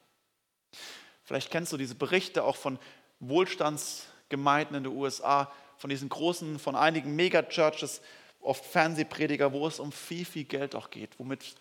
Vielleicht 1.23 1.51
kennst 1.51 1.73
du 1.73 1.77
diese 1.77 1.95
Berichte 1.95 2.43
auch 2.43 2.55
von 2.55 2.79
Wohlstandsgemeinden 3.19 4.77
in 4.77 4.83
den 4.83 4.93
USA, 4.93 5.51
von 5.77 5.89
diesen 5.89 6.09
großen, 6.09 6.59
von 6.59 6.75
einigen 6.75 7.15
Megachurches, 7.15 8.01
oft 8.39 8.63
Fernsehprediger, 8.65 9.51
wo 9.53 9.67
es 9.67 9.79
um 9.79 9.91
viel, 9.91 10.25
viel 10.25 10.45
Geld 10.45 10.75
auch 10.75 10.89
geht, 10.89 11.17
womit, 11.19 11.55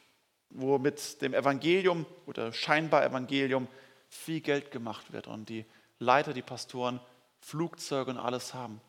wo 0.50 0.78
mit 0.78 1.20
dem 1.22 1.34
Evangelium 1.34 2.06
oder 2.26 2.52
scheinbar 2.52 3.04
Evangelium 3.04 3.68
viel 4.08 4.40
Geld 4.40 4.70
gemacht 4.70 5.12
wird 5.12 5.26
und 5.26 5.48
die 5.48 5.64
Leiter, 5.98 6.32
die 6.32 6.42
Pastoren 6.42 7.00
Flugzeuge 7.40 8.10
und 8.10 8.18
alles 8.18 8.54
haben. 8.54 8.80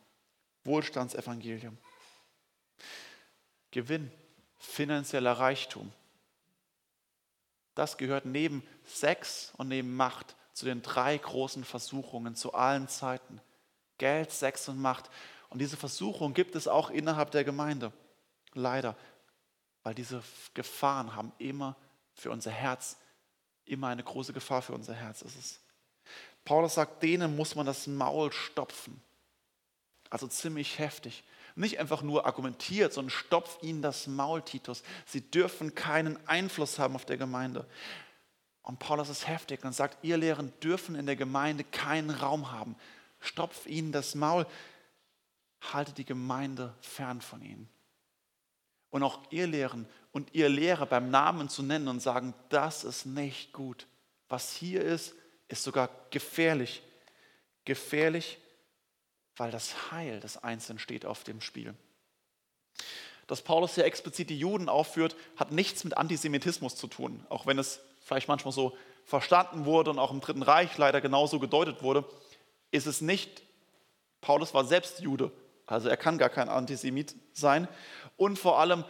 Wohlstandsevangelium. 0.63 1.77
Gewinn, 3.71 4.11
finanzieller 4.57 5.33
Reichtum. 5.33 5.91
Das 7.75 7.97
gehört 7.97 8.25
neben 8.25 8.63
Sex 8.85 9.53
und 9.57 9.67
neben 9.67 9.95
Macht 9.95 10.35
zu 10.53 10.65
den 10.65 10.81
drei 10.81 11.17
großen 11.17 11.65
Versuchungen 11.65 12.35
zu 12.35 12.53
allen 12.53 12.87
Zeiten. 12.87 13.41
Geld, 13.97 14.31
Sex 14.31 14.67
und 14.69 14.79
Macht. 14.79 15.09
Und 15.49 15.59
diese 15.59 15.77
Versuchung 15.77 16.33
gibt 16.33 16.55
es 16.55 16.67
auch 16.67 16.89
innerhalb 16.89 17.31
der 17.31 17.43
Gemeinde. 17.43 17.91
Leider. 18.53 18.95
Weil 19.83 19.95
diese 19.95 20.23
Gefahren 20.53 21.15
haben 21.15 21.31
immer 21.37 21.75
für 22.13 22.31
unser 22.31 22.51
Herz, 22.51 22.97
immer 23.65 23.87
eine 23.87 24.03
große 24.03 24.33
Gefahr 24.33 24.61
für 24.61 24.73
unser 24.73 24.93
Herz 24.93 25.21
ist 25.21 25.37
es. 25.37 25.59
Paulus 26.43 26.75
sagt, 26.75 27.01
denen 27.03 27.35
muss 27.35 27.55
man 27.55 27.65
das 27.65 27.87
Maul 27.87 28.31
stopfen. 28.31 29.01
Also 30.09 30.27
ziemlich 30.27 30.79
heftig 30.79 31.23
nicht 31.55 31.79
einfach 31.79 32.01
nur 32.01 32.25
argumentiert, 32.25 32.93
sondern 32.93 33.11
stopft 33.11 33.63
ihnen 33.63 33.81
das 33.81 34.07
Maul, 34.07 34.41
Titus. 34.41 34.83
Sie 35.05 35.21
dürfen 35.21 35.73
keinen 35.73 36.17
Einfluss 36.27 36.77
haben 36.79 36.95
auf 36.95 37.05
der 37.05 37.17
Gemeinde. 37.17 37.65
Und 38.61 38.79
Paulus 38.79 39.09
ist 39.09 39.27
heftig 39.27 39.63
und 39.63 39.73
sagt, 39.73 40.03
ihr 40.03 40.17
Lehren 40.17 40.51
dürfen 40.59 40.95
in 40.95 41.05
der 41.05 41.15
Gemeinde 41.15 41.63
keinen 41.63 42.09
Raum 42.09 42.51
haben. 42.51 42.75
Stopf 43.25 43.65
ihnen 43.65 43.91
das 43.91 44.15
Maul, 44.15 44.45
haltet 45.73 45.97
die 45.97 46.05
Gemeinde 46.05 46.73
fern 46.79 47.21
von 47.21 47.41
ihnen. 47.41 47.69
Und 48.89 49.03
auch 49.03 49.19
ihr 49.31 49.47
Lehren 49.47 49.87
und 50.11 50.33
ihr 50.33 50.47
Lehrer 50.47 50.85
beim 50.85 51.09
Namen 51.09 51.49
zu 51.49 51.63
nennen 51.63 51.87
und 51.87 51.99
sagen, 51.99 52.33
das 52.49 52.83
ist 52.83 53.05
nicht 53.05 53.51
gut. 53.51 53.87
Was 54.29 54.53
hier 54.53 54.81
ist, 54.81 55.13
ist 55.47 55.63
sogar 55.63 55.89
gefährlich. 56.11 56.81
Gefährlich 57.65 58.37
weil 59.37 59.51
das 59.51 59.91
Heil 59.91 60.19
des 60.19 60.37
Einzelnen 60.43 60.79
steht 60.79 61.05
auf 61.05 61.23
dem 61.23 61.41
Spiel. 61.41 61.73
Dass 63.27 63.41
Paulus 63.41 63.75
hier 63.75 63.85
explizit 63.85 64.29
die 64.29 64.39
Juden 64.39 64.69
aufführt, 64.69 65.15
hat 65.35 65.51
nichts 65.51 65.83
mit 65.83 65.97
Antisemitismus 65.97 66.75
zu 66.75 66.87
tun, 66.87 67.25
auch 67.29 67.47
wenn 67.47 67.57
es 67.57 67.81
vielleicht 68.01 68.27
manchmal 68.27 68.53
so 68.53 68.77
verstanden 69.03 69.65
wurde 69.65 69.91
und 69.91 69.99
auch 69.99 70.11
im 70.11 70.21
Dritten 70.21 70.43
Reich 70.43 70.77
leider 70.77 71.01
genauso 71.01 71.39
gedeutet 71.39 71.81
wurde, 71.81 72.05
ist 72.75 72.85
es 72.85 73.01
nicht, 73.01 73.43
Paulus 74.21 74.53
war 74.53 74.65
selbst 74.65 74.99
Jude, 74.99 75.31
also 75.65 75.89
er 75.89 75.97
kann 75.97 76.17
gar 76.17 76.29
kein 76.29 76.49
Antisemit 76.49 77.15
sein 77.33 77.67
und 78.17 78.37
vor 78.37 78.59
allem 78.59 78.83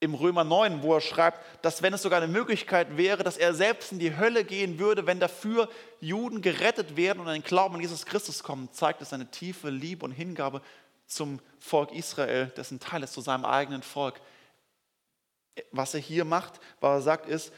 im 0.00 0.14
Römer 0.14 0.44
9, 0.44 0.82
wo 0.82 0.94
er 0.94 1.00
schreibt, 1.00 1.40
dass 1.64 1.82
wenn 1.82 1.94
es 1.94 2.02
sogar 2.02 2.22
eine 2.22 2.30
Möglichkeit 2.30 2.96
wäre, 2.96 3.22
dass 3.22 3.38
er 3.38 3.54
selbst 3.54 3.92
in 3.92 3.98
die 3.98 4.16
Hölle 4.16 4.44
gehen 4.44 4.78
würde, 4.78 5.06
wenn 5.06 5.20
dafür 5.20 5.68
Juden 6.00 6.42
gerettet 6.42 6.96
werden 6.96 7.20
und 7.20 7.28
an 7.28 7.34
den 7.34 7.42
Glauben 7.42 7.74
an 7.74 7.80
Jesus 7.80 8.04
Christus 8.04 8.42
kommen, 8.42 8.70
zeigt 8.72 9.00
es 9.00 9.10
seine 9.10 9.30
tiefe 9.30 9.70
Liebe 9.70 10.04
und 10.04 10.12
Hingabe 10.12 10.60
zum 11.06 11.40
Volk 11.58 11.92
Israel, 11.92 12.52
dessen 12.56 12.78
Teil 12.78 13.02
ist 13.02 13.14
zu 13.14 13.20
seinem 13.20 13.44
eigenen 13.44 13.82
Volk. 13.82 14.20
was 15.72 15.94
er 15.94 16.00
hier 16.00 16.26
macht, 16.26 16.60
was 16.80 16.98
er 16.98 17.02
sagt, 17.02 17.28
ist, 17.28 17.50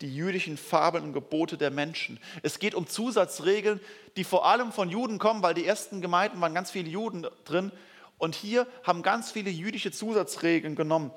die 0.00 0.14
jüdischen 0.14 0.56
Fabeln 0.56 1.04
und 1.04 1.12
Gebote 1.12 1.56
der 1.56 1.70
Menschen. 1.70 2.18
Es 2.42 2.58
geht 2.58 2.74
um 2.74 2.86
Zusatzregeln, 2.86 3.80
die 4.16 4.24
vor 4.24 4.46
allem 4.46 4.72
von 4.72 4.90
Juden 4.90 5.18
kommen, 5.18 5.42
weil 5.42 5.54
die 5.54 5.66
ersten 5.66 6.00
Gemeinden 6.00 6.40
waren 6.40 6.54
ganz 6.54 6.70
viele 6.70 6.88
Juden 6.88 7.26
drin. 7.44 7.72
Und 8.18 8.34
hier 8.34 8.66
haben 8.82 9.02
ganz 9.02 9.30
viele 9.30 9.50
jüdische 9.50 9.92
Zusatzregeln 9.92 10.76
genommen 10.76 11.10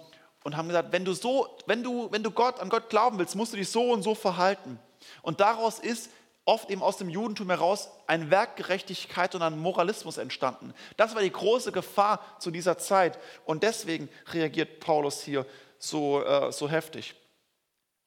und 0.44 0.56
haben 0.56 0.68
gesagt, 0.68 0.92
wenn 0.92 1.06
du, 1.06 1.14
so, 1.14 1.58
wenn 1.66 1.84
du, 1.84 2.12
wenn 2.12 2.24
du 2.24 2.32
Gott, 2.32 2.60
an 2.60 2.70
Gott 2.70 2.90
glauben 2.90 3.18
willst, 3.20 3.36
musst 3.36 3.54
du 3.54 3.58
dich 3.58 3.70
so 3.70 3.92
und 3.92 4.04
so 4.04 4.16
verhalten. 4.16 4.80
Und 5.22 5.40
daraus 5.40 5.80
ist 5.80 6.10
oft 6.46 6.70
eben 6.70 6.82
aus 6.82 6.98
dem 6.98 7.10
Judentum 7.10 7.50
heraus 7.50 7.90
ein 8.08 8.32
Werkgerechtigkeit 8.32 9.36
und 9.36 9.42
ein 9.42 9.60
Moralismus 9.60 10.18
entstanden. 10.18 10.74
Das 10.96 11.14
war 11.14 11.22
die 11.22 11.32
große 11.32 11.74
Gefahr 11.74 12.22
zu 12.40 12.52
dieser 12.52 12.78
Zeit. 12.78 13.20
Und 13.46 13.64
deswegen 13.64 14.08
reagiert 14.32 14.80
Paulus 14.80 15.22
hier 15.22 15.46
so, 15.78 16.24
äh, 16.24 16.52
so 16.54 16.70
heftig. 16.70 17.16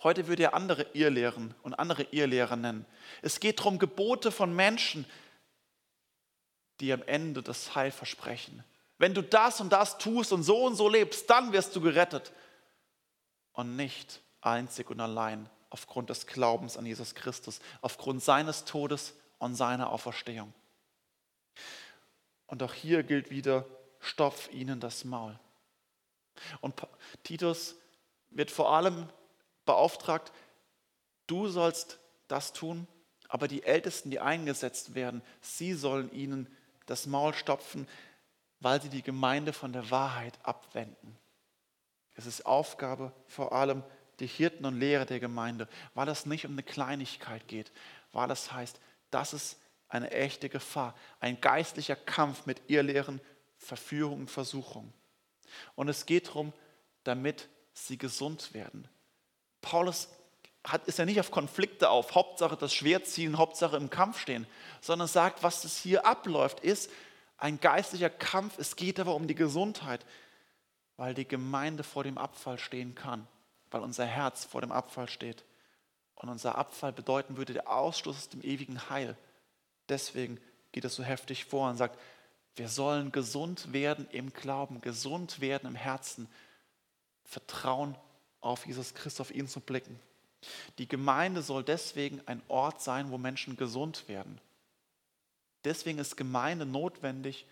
Heute 0.02 0.26
würde 0.28 0.44
er 0.44 0.54
andere 0.54 0.86
Irrlehren 0.94 1.54
und 1.62 1.74
andere 1.74 2.04
Irrlehrer 2.04 2.56
nennen. 2.56 2.86
Es 3.22 3.38
geht 3.38 3.60
darum, 3.60 3.78
Gebote 3.78 4.32
von 4.32 4.54
Menschen, 4.54 5.04
die 6.80 6.92
am 6.92 7.02
Ende 7.02 7.42
das 7.42 7.74
Heil 7.74 7.90
versprechen. 7.90 8.64
Wenn 8.96 9.14
du 9.14 9.22
das 9.22 9.60
und 9.60 9.70
das 9.70 9.98
tust 9.98 10.32
und 10.32 10.42
so 10.42 10.64
und 10.64 10.76
so 10.76 10.88
lebst, 10.88 11.28
dann 11.28 11.52
wirst 11.52 11.76
du 11.76 11.80
gerettet. 11.80 12.32
Und 13.52 13.76
nicht 13.76 14.22
einzig 14.40 14.90
und 14.90 15.00
allein 15.00 15.48
aufgrund 15.68 16.10
des 16.10 16.26
Glaubens 16.26 16.76
an 16.76 16.86
Jesus 16.86 17.14
Christus, 17.14 17.60
aufgrund 17.82 18.22
seines 18.22 18.64
Todes 18.64 19.14
und 19.38 19.54
seiner 19.54 19.90
Auferstehung. 19.90 20.52
Und 22.46 22.62
auch 22.62 22.74
hier 22.74 23.02
gilt 23.02 23.30
wieder, 23.30 23.66
stopf 24.00 24.50
ihnen 24.52 24.80
das 24.80 25.04
Maul. 25.04 25.38
Und 26.60 26.74
Titus 27.22 27.76
wird 28.30 28.50
vor 28.50 28.72
allem 28.74 29.08
beauftragt, 29.64 30.32
du 31.26 31.48
sollst 31.48 31.98
das 32.28 32.52
tun, 32.52 32.86
aber 33.28 33.48
die 33.48 33.62
Ältesten, 33.62 34.10
die 34.10 34.20
eingesetzt 34.20 34.94
werden, 34.94 35.22
sie 35.40 35.74
sollen 35.74 36.12
ihnen 36.12 36.48
das 36.86 37.06
Maul 37.06 37.34
stopfen, 37.34 37.86
weil 38.58 38.82
sie 38.82 38.88
die 38.88 39.02
Gemeinde 39.02 39.52
von 39.52 39.72
der 39.72 39.90
Wahrheit 39.90 40.38
abwenden. 40.42 41.16
Es 42.14 42.26
ist 42.26 42.44
Aufgabe 42.44 43.12
vor 43.26 43.52
allem 43.52 43.82
die 44.18 44.26
Hirten 44.26 44.66
und 44.66 44.78
Lehrer 44.78 45.06
der 45.06 45.20
Gemeinde, 45.20 45.68
weil 45.94 46.08
es 46.08 46.26
nicht 46.26 46.44
um 46.44 46.52
eine 46.52 46.62
Kleinigkeit 46.62 47.48
geht, 47.48 47.72
weil 48.12 48.28
das 48.28 48.52
heißt, 48.52 48.80
das 49.10 49.32
ist 49.32 49.58
eine 49.88 50.10
echte 50.10 50.48
Gefahr, 50.48 50.94
ein 51.20 51.40
geistlicher 51.40 51.96
Kampf 51.96 52.46
mit 52.46 52.60
Irrlehren, 52.68 53.20
Verführung 53.56 54.20
und 54.20 54.30
Versuchung. 54.30 54.92
Und 55.74 55.88
es 55.88 56.06
geht 56.06 56.28
darum, 56.28 56.52
damit 57.04 57.48
sie 57.72 57.98
gesund 57.98 58.54
werden, 58.54 58.88
Paulus 59.60 60.08
hat, 60.64 60.86
ist 60.86 60.98
ja 60.98 61.04
nicht 61.04 61.20
auf 61.20 61.30
Konflikte 61.30 61.90
auf, 61.90 62.14
Hauptsache 62.14 62.56
das 62.56 62.74
Schwert 62.74 63.06
ziehen, 63.06 63.38
Hauptsache 63.38 63.76
im 63.76 63.90
Kampf 63.90 64.18
stehen, 64.18 64.46
sondern 64.80 65.08
sagt, 65.08 65.42
was 65.42 65.62
das 65.62 65.76
hier 65.76 66.06
abläuft, 66.06 66.60
ist 66.60 66.90
ein 67.38 67.60
geistlicher 67.60 68.10
Kampf. 68.10 68.58
Es 68.58 68.76
geht 68.76 69.00
aber 69.00 69.14
um 69.14 69.26
die 69.26 69.34
Gesundheit, 69.34 70.04
weil 70.96 71.14
die 71.14 71.26
Gemeinde 71.26 71.82
vor 71.82 72.04
dem 72.04 72.18
Abfall 72.18 72.58
stehen 72.58 72.94
kann, 72.94 73.26
weil 73.70 73.80
unser 73.80 74.04
Herz 74.04 74.44
vor 74.44 74.60
dem 74.60 74.72
Abfall 74.72 75.08
steht. 75.08 75.44
Und 76.14 76.28
unser 76.28 76.58
Abfall 76.58 76.92
bedeuten 76.92 77.38
würde 77.38 77.54
der 77.54 77.70
Ausschluss 77.70 78.16
aus 78.16 78.28
dem 78.28 78.42
ewigen 78.42 78.90
Heil. 78.90 79.16
Deswegen 79.88 80.38
geht 80.72 80.84
es 80.84 80.94
so 80.94 81.02
heftig 81.02 81.46
vor 81.46 81.70
und 81.70 81.78
sagt, 81.78 81.98
wir 82.56 82.68
sollen 82.68 83.12
gesund 83.12 83.72
werden 83.72 84.06
im 84.10 84.32
Glauben, 84.34 84.82
gesund 84.82 85.40
werden 85.40 85.66
im 85.66 85.74
Herzen, 85.74 86.28
Vertrauen 87.24 87.96
auf 88.40 88.66
Jesus 88.66 88.94
Christus, 88.94 89.20
auf 89.20 89.34
ihn 89.34 89.48
zu 89.48 89.60
blicken. 89.60 89.98
Die 90.78 90.88
Gemeinde 90.88 91.42
soll 91.42 91.62
deswegen 91.62 92.22
ein 92.26 92.42
Ort 92.48 92.80
sein, 92.80 93.10
wo 93.10 93.18
Menschen 93.18 93.56
gesund 93.56 94.08
werden. 94.08 94.40
Deswegen 95.64 95.98
ist 95.98 96.16
Gemeinde 96.16 96.64
notwendig 96.64 97.46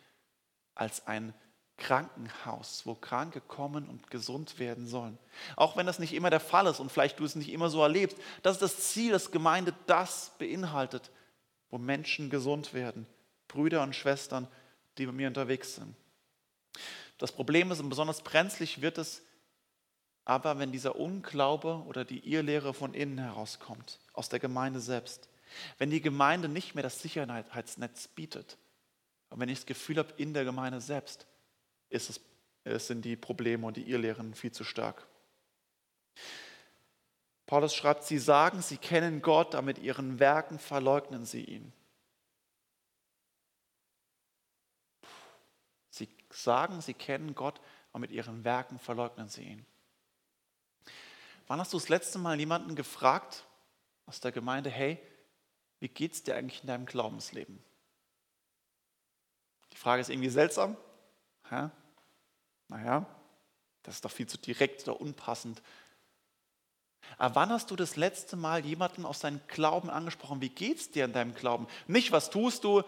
als 0.74 1.06
ein 1.06 1.34
Krankenhaus, 1.76 2.86
wo 2.86 2.94
Kranke 2.94 3.40
kommen 3.40 3.88
und 3.88 4.10
gesund 4.10 4.58
werden 4.58 4.86
sollen. 4.86 5.18
Auch 5.54 5.76
wenn 5.76 5.86
das 5.86 5.98
nicht 5.98 6.12
immer 6.12 6.30
der 6.30 6.40
Fall 6.40 6.66
ist 6.66 6.80
und 6.80 6.90
vielleicht 6.90 7.20
du 7.20 7.24
es 7.24 7.36
nicht 7.36 7.50
immer 7.50 7.70
so 7.70 7.82
erlebst, 7.82 8.18
das 8.42 8.54
ist 8.54 8.62
das 8.62 8.92
Ziel, 8.92 9.12
dass 9.12 9.30
Gemeinde 9.30 9.74
das 9.86 10.32
beinhaltet, 10.38 11.10
wo 11.70 11.78
Menschen 11.78 12.30
gesund 12.30 12.74
werden. 12.74 13.06
Brüder 13.46 13.82
und 13.82 13.94
Schwestern, 13.94 14.48
die 14.96 15.06
bei 15.06 15.12
mir 15.12 15.28
unterwegs 15.28 15.76
sind. 15.76 15.94
Das 17.18 17.32
Problem 17.32 17.70
ist, 17.70 17.80
und 17.80 17.88
besonders 17.88 18.22
brenzlig 18.22 18.80
wird 18.80 18.98
es, 18.98 19.22
aber 20.28 20.58
wenn 20.58 20.72
dieser 20.72 20.96
Unglaube 20.96 21.82
oder 21.86 22.04
die 22.04 22.18
Irrlehre 22.30 22.74
von 22.74 22.92
innen 22.92 23.16
herauskommt, 23.16 23.98
aus 24.12 24.28
der 24.28 24.38
Gemeinde 24.38 24.78
selbst, 24.78 25.26
wenn 25.78 25.88
die 25.88 26.02
Gemeinde 26.02 26.50
nicht 26.50 26.74
mehr 26.74 26.82
das 26.82 27.00
Sicherheitsnetz 27.00 28.08
bietet, 28.08 28.58
und 29.30 29.40
wenn 29.40 29.48
ich 29.48 29.60
das 29.60 29.66
Gefühl 29.66 29.96
habe, 29.96 30.12
in 30.18 30.34
der 30.34 30.44
Gemeinde 30.44 30.82
selbst 30.82 31.26
ist 31.88 32.20
es, 32.64 32.86
sind 32.86 33.06
die 33.06 33.16
Probleme 33.16 33.66
und 33.66 33.78
die 33.78 33.88
Irrlehren 33.90 34.34
viel 34.34 34.52
zu 34.52 34.64
stark. 34.64 35.06
Paulus 37.46 37.74
schreibt, 37.74 38.04
sie 38.04 38.18
sagen, 38.18 38.60
sie 38.60 38.76
kennen 38.76 39.22
Gott, 39.22 39.54
aber 39.54 39.64
mit 39.64 39.78
ihren 39.78 40.18
Werken 40.18 40.58
verleugnen 40.58 41.24
sie 41.24 41.44
ihn. 41.44 41.72
Sie 45.88 46.06
sagen, 46.28 46.82
sie 46.82 46.92
kennen 46.92 47.34
Gott, 47.34 47.62
aber 47.92 48.00
mit 48.00 48.10
ihren 48.10 48.44
Werken 48.44 48.78
verleugnen 48.78 49.30
sie 49.30 49.44
ihn. 49.44 49.66
Wann 51.48 51.60
hast 51.60 51.72
du 51.72 51.78
das 51.78 51.88
letzte 51.88 52.18
Mal 52.18 52.38
jemanden 52.38 52.76
gefragt 52.76 53.46
aus 54.06 54.20
der 54.20 54.32
Gemeinde, 54.32 54.70
hey, 54.70 54.98
wie 55.80 55.88
geht 55.88 56.12
es 56.12 56.22
dir 56.22 56.36
eigentlich 56.36 56.60
in 56.60 56.66
deinem 56.66 56.86
Glaubensleben? 56.86 57.62
Die 59.72 59.76
Frage 59.76 60.02
ist 60.02 60.10
irgendwie 60.10 60.28
seltsam. 60.28 60.76
Ja? 61.50 61.70
Naja, 62.68 63.06
das 63.82 63.96
ist 63.96 64.04
doch 64.04 64.10
viel 64.10 64.26
zu 64.26 64.36
direkt 64.36 64.86
oder 64.86 65.00
unpassend. 65.00 65.62
Aber 67.16 67.34
wann 67.36 67.50
hast 67.50 67.70
du 67.70 67.76
das 67.76 67.96
letzte 67.96 68.36
Mal 68.36 68.66
jemanden 68.66 69.06
aus 69.06 69.20
seinem 69.20 69.40
Glauben 69.48 69.88
angesprochen? 69.88 70.42
Wie 70.42 70.50
geht 70.50 70.78
es 70.78 70.90
dir 70.90 71.06
in 71.06 71.14
deinem 71.14 71.34
Glauben? 71.34 71.66
Nicht, 71.86 72.12
was 72.12 72.28
tust 72.28 72.64
du, 72.64 72.82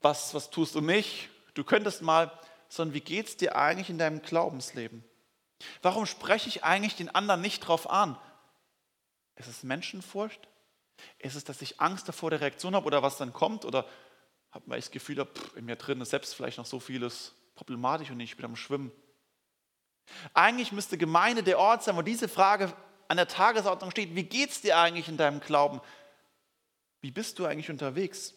was, 0.00 0.32
was 0.34 0.50
tust 0.50 0.76
du 0.76 0.80
nicht, 0.80 1.28
du 1.54 1.64
könntest 1.64 2.02
mal, 2.02 2.30
sondern 2.68 2.94
wie 2.94 3.00
geht 3.00 3.26
es 3.26 3.36
dir 3.36 3.56
eigentlich 3.56 3.90
in 3.90 3.98
deinem 3.98 4.22
Glaubensleben? 4.22 5.02
Warum 5.82 6.06
spreche 6.06 6.48
ich 6.48 6.64
eigentlich 6.64 6.96
den 6.96 7.14
anderen 7.14 7.40
nicht 7.40 7.60
drauf 7.60 7.88
an? 7.88 8.18
Ist 9.36 9.48
es 9.48 9.62
Menschenfurcht? 9.62 10.48
Ist 11.18 11.34
es, 11.34 11.44
dass 11.44 11.62
ich 11.62 11.80
Angst 11.80 12.08
davor 12.08 12.30
der 12.30 12.40
Reaktion 12.40 12.74
habe 12.74 12.86
oder 12.86 13.02
was 13.02 13.16
dann 13.16 13.32
kommt? 13.32 13.64
Oder 13.64 13.86
habe 14.50 14.76
ich 14.76 14.84
das 14.84 14.90
Gefühl, 14.90 15.24
pff, 15.24 15.56
in 15.56 15.64
mir 15.64 15.76
drin 15.76 16.00
ist 16.00 16.10
selbst 16.10 16.34
vielleicht 16.34 16.58
noch 16.58 16.66
so 16.66 16.80
vieles 16.80 17.34
problematisch 17.54 18.10
und 18.10 18.20
ich 18.20 18.36
bin 18.36 18.44
am 18.44 18.56
Schwimmen? 18.56 18.92
Eigentlich 20.34 20.72
müsste 20.72 20.98
Gemeinde 20.98 21.42
der 21.42 21.58
Ort 21.58 21.82
sein, 21.82 21.96
wo 21.96 22.02
diese 22.02 22.28
Frage 22.28 22.72
an 23.08 23.16
der 23.16 23.28
Tagesordnung 23.28 23.90
steht. 23.90 24.14
Wie 24.14 24.24
geht 24.24 24.50
es 24.50 24.60
dir 24.60 24.78
eigentlich 24.78 25.08
in 25.08 25.16
deinem 25.16 25.40
Glauben? 25.40 25.80
Wie 27.00 27.10
bist 27.10 27.38
du 27.38 27.46
eigentlich 27.46 27.70
unterwegs? 27.70 28.34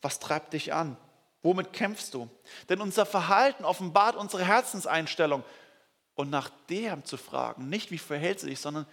Was 0.00 0.20
treibt 0.20 0.52
dich 0.52 0.72
an? 0.72 0.96
Womit 1.42 1.72
kämpfst 1.72 2.14
du? 2.14 2.30
Denn 2.68 2.80
unser 2.80 3.06
Verhalten 3.06 3.64
offenbart 3.64 4.16
unsere 4.16 4.44
Herzenseinstellung 4.44 5.44
und 6.18 6.30
nach 6.30 6.50
dem 6.68 7.04
zu 7.04 7.16
fragen, 7.16 7.68
nicht 7.68 7.92
wie 7.92 7.98
verhält 7.98 8.40
sie 8.40 8.48
sich, 8.48 8.58
sondern 8.58 8.86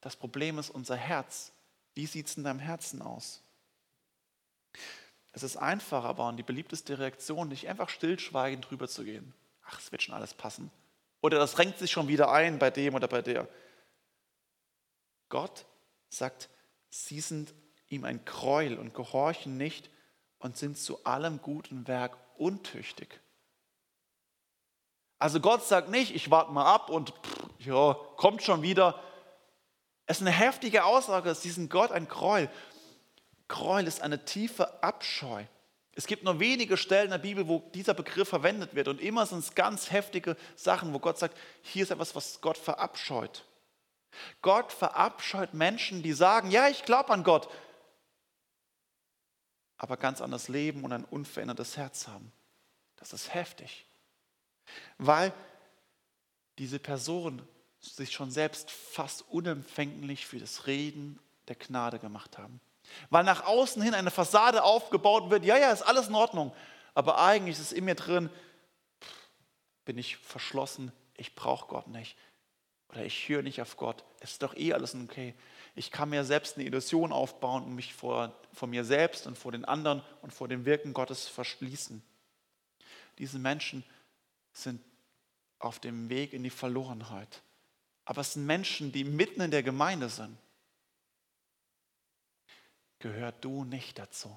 das 0.00 0.14
Problem 0.14 0.56
ist 0.56 0.70
unser 0.70 0.94
Herz. 0.94 1.50
Wie 1.94 2.06
sieht 2.06 2.28
es 2.28 2.36
in 2.36 2.44
deinem 2.44 2.60
Herzen 2.60 3.02
aus? 3.02 3.42
Es 5.32 5.42
ist 5.42 5.56
einfach, 5.56 6.04
aber 6.04 6.28
und 6.28 6.36
die 6.36 6.44
beliebteste 6.44 7.00
Reaktion, 7.00 7.48
nicht 7.48 7.68
einfach 7.68 7.88
stillschweigend 7.88 8.70
drüber 8.70 8.86
zu 8.86 9.02
gehen. 9.02 9.34
Ach, 9.64 9.80
es 9.80 9.90
wird 9.90 10.04
schon 10.04 10.14
alles 10.14 10.32
passen. 10.32 10.70
Oder 11.20 11.40
das 11.40 11.58
renkt 11.58 11.80
sich 11.80 11.90
schon 11.90 12.06
wieder 12.06 12.30
ein 12.30 12.60
bei 12.60 12.70
dem 12.70 12.94
oder 12.94 13.08
bei 13.08 13.20
der. 13.20 13.48
Gott 15.28 15.66
sagt, 16.08 16.50
sie 16.88 17.20
sind 17.20 17.52
ihm 17.88 18.04
ein 18.04 18.24
Gräuel 18.24 18.78
und 18.78 18.94
gehorchen 18.94 19.56
nicht 19.56 19.90
und 20.38 20.56
sind 20.56 20.78
zu 20.78 21.04
allem 21.04 21.42
guten 21.42 21.88
Werk 21.88 22.16
untüchtig. 22.38 23.20
Also 25.20 25.38
Gott 25.38 25.62
sagt 25.62 25.90
nicht, 25.90 26.14
ich 26.14 26.30
warte 26.30 26.50
mal 26.50 26.64
ab 26.64 26.88
und 26.88 27.10
pff, 27.10 27.44
ja, 27.58 27.94
kommt 28.16 28.42
schon 28.42 28.62
wieder. 28.62 29.00
Es 30.06 30.16
ist 30.16 30.26
eine 30.26 30.34
heftige 30.34 30.84
Aussage, 30.84 31.28
es 31.28 31.38
ist 31.38 31.44
diesen 31.44 31.68
Gott 31.68 31.92
ein 31.92 32.08
Gräuel. 32.08 32.50
Gräuel 33.46 33.86
ist 33.86 34.00
eine 34.00 34.24
tiefe 34.24 34.82
Abscheu. 34.82 35.44
Es 35.92 36.06
gibt 36.06 36.24
nur 36.24 36.40
wenige 36.40 36.78
Stellen 36.78 37.06
in 37.06 37.10
der 37.10 37.18
Bibel, 37.18 37.48
wo 37.48 37.58
dieser 37.74 37.92
Begriff 37.92 38.30
verwendet 38.30 38.74
wird. 38.74 38.88
Und 38.88 38.98
immer 38.98 39.26
sind 39.26 39.40
es 39.40 39.54
ganz 39.54 39.90
heftige 39.90 40.36
Sachen, 40.56 40.94
wo 40.94 40.98
Gott 40.98 41.18
sagt, 41.18 41.36
hier 41.60 41.82
ist 41.82 41.90
etwas, 41.90 42.16
was 42.16 42.40
Gott 42.40 42.56
verabscheut. 42.56 43.44
Gott 44.40 44.72
verabscheut 44.72 45.52
Menschen, 45.52 46.02
die 46.02 46.14
sagen, 46.14 46.50
ja, 46.50 46.68
ich 46.68 46.84
glaube 46.84 47.10
an 47.10 47.24
Gott, 47.24 47.48
aber 49.76 49.98
ganz 49.98 50.22
anders 50.22 50.48
leben 50.48 50.82
und 50.82 50.92
ein 50.92 51.04
unverändertes 51.04 51.76
Herz 51.76 52.08
haben. 52.08 52.32
Das 52.96 53.12
ist 53.12 53.34
heftig 53.34 53.86
weil 54.98 55.32
diese 56.58 56.78
Person 56.78 57.42
sich 57.80 58.12
schon 58.12 58.30
selbst 58.30 58.70
fast 58.70 59.22
unempfänglich 59.28 60.26
für 60.26 60.38
das 60.38 60.66
Reden 60.66 61.18
der 61.48 61.56
Gnade 61.56 61.98
gemacht 61.98 62.38
haben. 62.38 62.60
Weil 63.08 63.24
nach 63.24 63.44
außen 63.46 63.82
hin 63.82 63.94
eine 63.94 64.10
Fassade 64.10 64.62
aufgebaut 64.62 65.30
wird, 65.30 65.44
ja, 65.44 65.56
ja, 65.56 65.70
ist 65.70 65.82
alles 65.82 66.08
in 66.08 66.14
Ordnung, 66.14 66.54
aber 66.94 67.18
eigentlich 67.18 67.56
ist 67.56 67.66
es 67.66 67.72
in 67.72 67.84
mir 67.84 67.94
drin, 67.94 68.30
bin 69.84 69.96
ich 69.96 70.16
verschlossen, 70.16 70.92
ich 71.16 71.34
brauche 71.34 71.66
Gott 71.68 71.88
nicht 71.88 72.16
oder 72.88 73.04
ich 73.04 73.28
höre 73.28 73.42
nicht 73.42 73.62
auf 73.62 73.76
Gott, 73.76 74.04
es 74.20 74.32
ist 74.32 74.42
doch 74.42 74.54
eh 74.56 74.72
alles 74.72 74.94
okay. 74.94 75.34
Ich 75.76 75.90
kann 75.90 76.10
mir 76.10 76.24
selbst 76.24 76.56
eine 76.56 76.66
Illusion 76.66 77.12
aufbauen 77.12 77.62
und 77.62 77.74
mich 77.74 77.94
vor, 77.94 78.34
vor 78.52 78.68
mir 78.68 78.84
selbst 78.84 79.26
und 79.26 79.38
vor 79.38 79.52
den 79.52 79.64
anderen 79.64 80.02
und 80.20 80.32
vor 80.32 80.48
dem 80.48 80.64
Wirken 80.64 80.92
Gottes 80.92 81.28
verschließen. 81.28 82.02
Diese 83.18 83.38
Menschen 83.38 83.84
sind 84.52 84.82
auf 85.58 85.78
dem 85.78 86.08
Weg 86.08 86.32
in 86.32 86.42
die 86.42 86.50
Verlorenheit. 86.50 87.42
Aber 88.04 88.22
es 88.22 88.32
sind 88.32 88.46
Menschen, 88.46 88.92
die 88.92 89.04
mitten 89.04 89.40
in 89.40 89.50
der 89.50 89.62
Gemeinde 89.62 90.08
sind. 90.08 90.36
Gehör 92.98 93.32
du 93.32 93.64
nicht 93.64 93.98
dazu. 93.98 94.36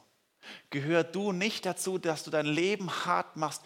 Gehör 0.69 1.03
du 1.03 1.31
nicht 1.31 1.65
dazu, 1.65 1.97
dass 1.97 2.23
du 2.23 2.29
dein 2.29 2.45
Leben 2.45 2.89
hart 3.05 3.35
machst 3.37 3.63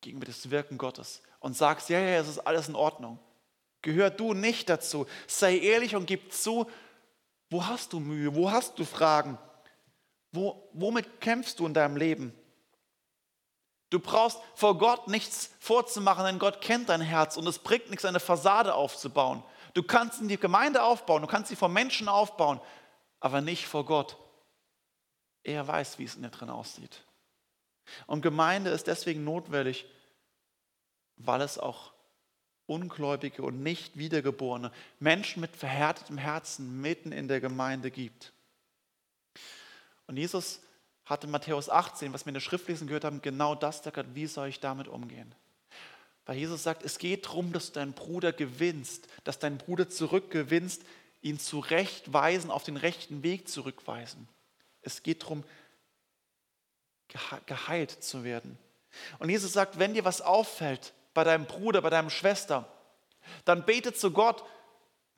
gegenüber 0.00 0.26
das 0.26 0.50
Wirken 0.50 0.78
Gottes 0.78 1.22
und 1.40 1.56
sagst, 1.56 1.88
ja, 1.88 1.98
ja, 1.98 2.20
es 2.20 2.28
ist 2.28 2.38
alles 2.38 2.68
in 2.68 2.74
Ordnung. 2.74 3.18
Gehör 3.82 4.10
du 4.10 4.34
nicht 4.34 4.68
dazu. 4.68 5.06
Sei 5.26 5.58
ehrlich 5.58 5.96
und 5.96 6.06
gib 6.06 6.32
zu, 6.32 6.70
wo 7.48 7.66
hast 7.66 7.92
du 7.92 8.00
Mühe, 8.00 8.34
wo 8.34 8.50
hast 8.50 8.78
du 8.78 8.84
Fragen, 8.84 9.38
wo, 10.32 10.68
womit 10.72 11.20
kämpfst 11.20 11.58
du 11.58 11.66
in 11.66 11.74
deinem 11.74 11.96
Leben? 11.96 12.32
Du 13.90 13.98
brauchst 13.98 14.38
vor 14.54 14.78
Gott 14.78 15.08
nichts 15.08 15.50
vorzumachen, 15.58 16.24
denn 16.24 16.38
Gott 16.38 16.60
kennt 16.60 16.88
dein 16.88 17.00
Herz 17.00 17.36
und 17.36 17.46
es 17.46 17.58
bringt 17.58 17.90
nichts, 17.90 18.04
eine 18.04 18.20
Fassade 18.20 18.74
aufzubauen. 18.74 19.42
Du 19.74 19.82
kannst 19.82 20.20
in 20.20 20.28
die 20.28 20.36
Gemeinde 20.36 20.82
aufbauen, 20.82 21.22
du 21.22 21.28
kannst 21.28 21.48
sie 21.48 21.56
vor 21.56 21.68
Menschen 21.68 22.08
aufbauen, 22.08 22.60
aber 23.18 23.40
nicht 23.40 23.66
vor 23.66 23.84
Gott. 23.84 24.16
Er 25.42 25.66
weiß, 25.66 25.98
wie 25.98 26.04
es 26.04 26.14
in 26.14 26.22
dir 26.22 26.30
drin 26.30 26.50
aussieht. 26.50 27.04
Und 28.06 28.22
Gemeinde 28.22 28.70
ist 28.70 28.86
deswegen 28.86 29.24
notwendig, 29.24 29.86
weil 31.16 31.40
es 31.40 31.58
auch 31.58 31.92
Ungläubige 32.66 33.42
und 33.42 33.62
nicht 33.64 33.98
Wiedergeborene, 33.98 34.70
Menschen 35.00 35.40
mit 35.40 35.56
verhärtetem 35.56 36.18
Herzen 36.18 36.80
mitten 36.80 37.10
in 37.10 37.26
der 37.26 37.40
Gemeinde 37.40 37.90
gibt. 37.90 38.32
Und 40.06 40.16
Jesus 40.16 40.60
hat 41.10 41.24
in 41.24 41.30
Matthäus 41.30 41.68
18, 41.68 42.12
was 42.12 42.24
wir 42.24 42.30
in 42.30 42.34
der 42.34 42.40
Schriftlesen 42.40 42.86
gehört 42.86 43.04
haben, 43.04 43.20
genau 43.20 43.54
das 43.54 43.82
gesagt, 43.82 44.14
wie 44.14 44.26
soll 44.26 44.48
ich 44.48 44.60
damit 44.60 44.88
umgehen? 44.88 45.34
Weil 46.24 46.36
Jesus 46.36 46.62
sagt, 46.62 46.84
es 46.84 46.98
geht 46.98 47.26
darum, 47.26 47.52
dass 47.52 47.66
du 47.66 47.72
deinen 47.80 47.92
Bruder 47.92 48.32
gewinnst, 48.32 49.08
dass 49.24 49.38
deinen 49.38 49.58
Bruder 49.58 49.88
zurückgewinnst, 49.88 50.82
ihn 51.22 51.38
zurechtweisen, 51.38 52.50
auf 52.50 52.62
den 52.62 52.76
rechten 52.76 53.22
Weg 53.22 53.48
zurückweisen. 53.48 54.28
Es 54.82 55.02
geht 55.02 55.24
darum, 55.24 55.44
geheilt 57.46 57.90
zu 57.90 58.22
werden. 58.22 58.56
Und 59.18 59.28
Jesus 59.28 59.52
sagt, 59.52 59.78
wenn 59.78 59.94
dir 59.94 60.04
was 60.04 60.20
auffällt 60.20 60.92
bei 61.12 61.24
deinem 61.24 61.46
Bruder, 61.46 61.82
bei 61.82 61.90
deiner 61.90 62.10
Schwester, 62.10 62.70
dann 63.44 63.66
bete 63.66 63.92
zu 63.92 64.12
Gott, 64.12 64.44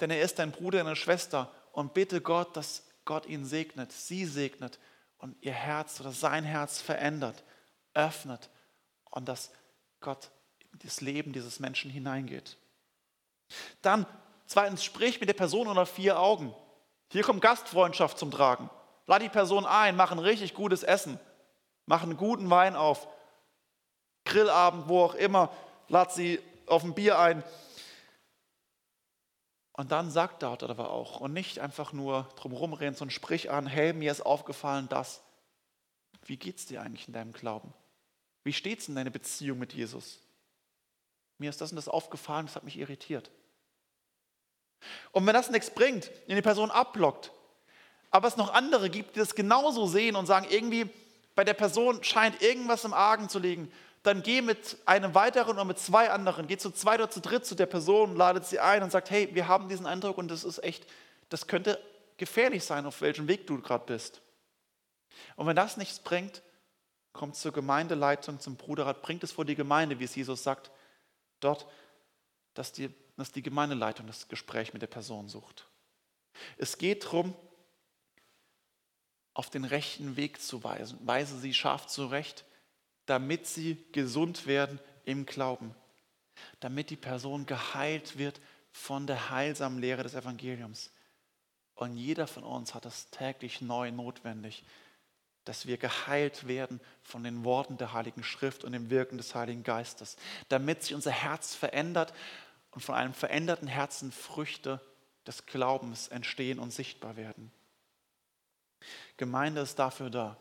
denn 0.00 0.10
er 0.10 0.22
ist 0.22 0.38
dein 0.38 0.52
Bruder, 0.52 0.78
deine 0.82 0.96
Schwester 0.96 1.52
und 1.72 1.94
bitte 1.94 2.20
Gott, 2.22 2.56
dass 2.56 2.84
Gott 3.04 3.26
ihn 3.26 3.44
segnet, 3.44 3.92
sie 3.92 4.24
segnet 4.24 4.78
und 5.22 5.36
ihr 5.40 5.52
Herz 5.52 6.00
oder 6.00 6.10
sein 6.10 6.44
Herz 6.44 6.80
verändert, 6.82 7.44
öffnet 7.94 8.50
und 9.10 9.28
dass 9.28 9.52
Gott 10.00 10.30
in 10.72 10.80
das 10.80 11.00
Leben 11.00 11.32
dieses 11.32 11.60
Menschen 11.60 11.90
hineingeht. 11.90 12.58
Dann 13.82 14.04
zweitens, 14.46 14.82
sprich 14.82 15.20
mit 15.20 15.28
der 15.28 15.34
Person 15.34 15.68
unter 15.68 15.86
vier 15.86 16.18
Augen. 16.18 16.52
Hier 17.12 17.22
kommt 17.22 17.40
Gastfreundschaft 17.40 18.18
zum 18.18 18.32
Tragen. 18.32 18.68
Lad 19.06 19.22
die 19.22 19.28
Person 19.28 19.64
ein, 19.64 19.94
mach 19.94 20.10
ein 20.10 20.18
richtig 20.18 20.54
gutes 20.54 20.82
Essen, 20.82 21.20
mach 21.86 22.02
einen 22.02 22.16
guten 22.16 22.50
Wein 22.50 22.74
auf, 22.74 23.06
Grillabend, 24.24 24.88
wo 24.88 25.04
auch 25.04 25.14
immer, 25.14 25.52
lad 25.88 26.12
sie 26.12 26.40
auf 26.66 26.82
ein 26.82 26.94
Bier 26.94 27.18
ein. 27.18 27.44
Und 29.82 29.90
dann 29.90 30.12
sagt 30.12 30.44
dort 30.44 30.62
aber 30.62 30.92
auch 30.92 31.18
und 31.18 31.32
nicht 31.32 31.58
einfach 31.58 31.92
nur 31.92 32.28
drumherum 32.36 32.72
reden, 32.72 32.94
sondern 32.94 33.10
sprich 33.10 33.50
an, 33.50 33.66
hey, 33.66 33.92
mir 33.92 34.12
ist 34.12 34.24
aufgefallen 34.24 34.88
das. 34.88 35.24
Wie 36.24 36.36
geht 36.36 36.58
es 36.58 36.66
dir 36.66 36.82
eigentlich 36.82 37.08
in 37.08 37.14
deinem 37.14 37.32
Glauben? 37.32 37.74
Wie 38.44 38.52
steht 38.52 38.78
es 38.78 38.88
in 38.88 38.94
deiner 38.94 39.10
Beziehung 39.10 39.58
mit 39.58 39.72
Jesus? 39.72 40.20
Mir 41.38 41.50
ist 41.50 41.60
das 41.60 41.72
und 41.72 41.76
das 41.76 41.88
aufgefallen, 41.88 42.46
das 42.46 42.54
hat 42.54 42.62
mich 42.62 42.78
irritiert. 42.78 43.32
Und 45.10 45.26
wenn 45.26 45.34
das 45.34 45.50
nichts 45.50 45.74
bringt, 45.74 46.12
wenn 46.28 46.36
die 46.36 46.42
Person 46.42 46.70
abblockt, 46.70 47.32
aber 48.12 48.28
es 48.28 48.36
noch 48.36 48.54
andere 48.54 48.88
gibt, 48.88 49.16
die 49.16 49.18
das 49.18 49.34
genauso 49.34 49.88
sehen 49.88 50.14
und 50.14 50.26
sagen, 50.26 50.46
irgendwie 50.48 50.88
bei 51.34 51.42
der 51.42 51.54
Person 51.54 52.04
scheint 52.04 52.40
irgendwas 52.40 52.84
im 52.84 52.94
Argen 52.94 53.28
zu 53.28 53.40
liegen, 53.40 53.72
dann 54.02 54.22
geh 54.22 54.42
mit 54.42 54.78
einem 54.84 55.14
weiteren 55.14 55.52
oder 55.52 55.64
mit 55.64 55.78
zwei 55.78 56.10
anderen, 56.10 56.46
geh 56.46 56.56
zu 56.56 56.70
zweit 56.70 57.00
oder 57.00 57.10
zu 57.10 57.20
dritt 57.20 57.46
zu 57.46 57.54
der 57.54 57.66
Person, 57.66 58.16
ladet 58.16 58.44
sie 58.46 58.58
ein 58.58 58.82
und 58.82 58.90
sagt, 58.90 59.10
hey, 59.10 59.28
wir 59.32 59.46
haben 59.46 59.68
diesen 59.68 59.86
Eindruck 59.86 60.18
und 60.18 60.28
das 60.28 60.44
ist 60.44 60.62
echt, 60.64 60.86
das 61.28 61.46
könnte 61.46 61.78
gefährlich 62.16 62.64
sein, 62.64 62.84
auf 62.86 63.00
welchem 63.00 63.28
Weg 63.28 63.46
du 63.46 63.60
gerade 63.60 63.84
bist. 63.86 64.20
Und 65.36 65.46
wenn 65.46 65.56
das 65.56 65.76
nichts 65.76 66.00
bringt, 66.00 66.42
kommt 67.12 67.36
zur 67.36 67.52
Gemeindeleitung, 67.52 68.40
zum 68.40 68.56
Bruderrat, 68.56 69.02
bringt 69.02 69.22
es 69.22 69.32
vor 69.32 69.44
die 69.44 69.54
Gemeinde, 69.54 69.98
wie 69.98 70.04
es 70.04 70.14
Jesus 70.14 70.42
sagt, 70.42 70.70
dort, 71.40 71.66
dass 72.54 72.72
die, 72.72 72.90
dass 73.16 73.32
die 73.32 73.42
Gemeindeleitung 73.42 74.06
das 74.06 74.28
Gespräch 74.28 74.72
mit 74.72 74.82
der 74.82 74.88
Person 74.88 75.28
sucht. 75.28 75.68
Es 76.56 76.78
geht 76.78 77.04
darum, 77.04 77.34
auf 79.34 79.48
den 79.48 79.64
rechten 79.64 80.16
Weg 80.16 80.40
zu 80.42 80.64
weisen. 80.64 80.98
Weise 81.06 81.38
sie 81.38 81.54
scharf 81.54 81.86
zurecht, 81.86 82.44
damit 83.06 83.46
sie 83.46 83.84
gesund 83.92 84.46
werden 84.46 84.80
im 85.04 85.26
Glauben, 85.26 85.74
damit 86.60 86.90
die 86.90 86.96
Person 86.96 87.46
geheilt 87.46 88.18
wird 88.18 88.40
von 88.70 89.06
der 89.06 89.30
heilsamen 89.30 89.78
Lehre 89.78 90.02
des 90.02 90.14
Evangeliums. 90.14 90.90
Und 91.74 91.96
jeder 91.96 92.26
von 92.26 92.44
uns 92.44 92.74
hat 92.74 92.84
das 92.84 93.10
täglich 93.10 93.60
neu 93.60 93.90
notwendig, 93.90 94.64
dass 95.44 95.66
wir 95.66 95.76
geheilt 95.76 96.46
werden 96.46 96.80
von 97.02 97.24
den 97.24 97.44
Worten 97.44 97.76
der 97.76 97.92
Heiligen 97.92 98.22
Schrift 98.22 98.64
und 98.64 98.72
dem 98.72 98.90
Wirken 98.90 99.18
des 99.18 99.34
Heiligen 99.34 99.64
Geistes, 99.64 100.16
damit 100.48 100.82
sich 100.82 100.94
unser 100.94 101.10
Herz 101.10 101.54
verändert 101.54 102.14
und 102.70 102.80
von 102.80 102.94
einem 102.94 103.14
veränderten 103.14 103.66
Herzen 103.66 104.12
Früchte 104.12 104.80
des 105.26 105.46
Glaubens 105.46 106.08
entstehen 106.08 106.58
und 106.58 106.72
sichtbar 106.72 107.16
werden. 107.16 107.52
Gemeinde 109.16 109.60
ist 109.60 109.78
dafür 109.78 110.10
da, 110.10 110.36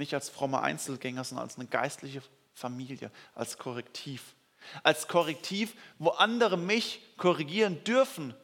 nicht 0.00 0.14
als 0.14 0.28
fromme 0.28 0.60
Einzelgänger, 0.60 1.22
sondern 1.22 1.44
als 1.44 1.56
eine 1.56 1.68
geistliche 1.68 2.22
Familie, 2.54 3.12
als 3.34 3.56
Korrektiv. 3.58 4.34
Als 4.82 5.08
Korrektiv, 5.08 5.74
wo 5.98 6.08
andere 6.10 6.58
mich 6.58 7.00
korrigieren 7.16 7.82
dürfen 7.84 8.34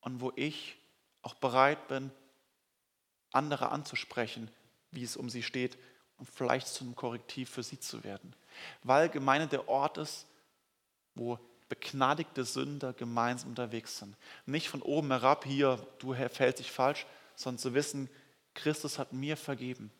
und 0.00 0.20
wo 0.20 0.32
ich 0.34 0.76
auch 1.22 1.34
bereit 1.34 1.86
bin, 1.88 2.10
andere 3.32 3.70
anzusprechen, 3.70 4.50
wie 4.90 5.04
es 5.04 5.16
um 5.16 5.28
sie 5.28 5.42
steht 5.42 5.78
und 6.16 6.28
vielleicht 6.28 6.66
zu 6.68 6.84
einem 6.84 6.96
Korrektiv 6.96 7.50
für 7.50 7.62
sie 7.62 7.78
zu 7.78 8.02
werden. 8.02 8.34
Weil 8.82 9.08
Gemeinde 9.08 9.46
der 9.46 9.68
Ort 9.68 9.98
ist, 9.98 10.26
wo 11.14 11.38
begnadigte 11.68 12.44
Sünder 12.44 12.92
gemeinsam 12.92 13.50
unterwegs 13.50 13.98
sind. 13.98 14.16
Nicht 14.46 14.68
von 14.68 14.82
oben 14.82 15.10
herab, 15.10 15.44
hier, 15.44 15.84
du 15.98 16.14
verhältst 16.14 16.60
dich 16.60 16.72
falsch, 16.72 17.06
sondern 17.34 17.58
zu 17.58 17.74
wissen, 17.74 18.08
Christus 18.56 18.98
hat 18.98 19.12
mir 19.12 19.36
vergeben. 19.36 19.92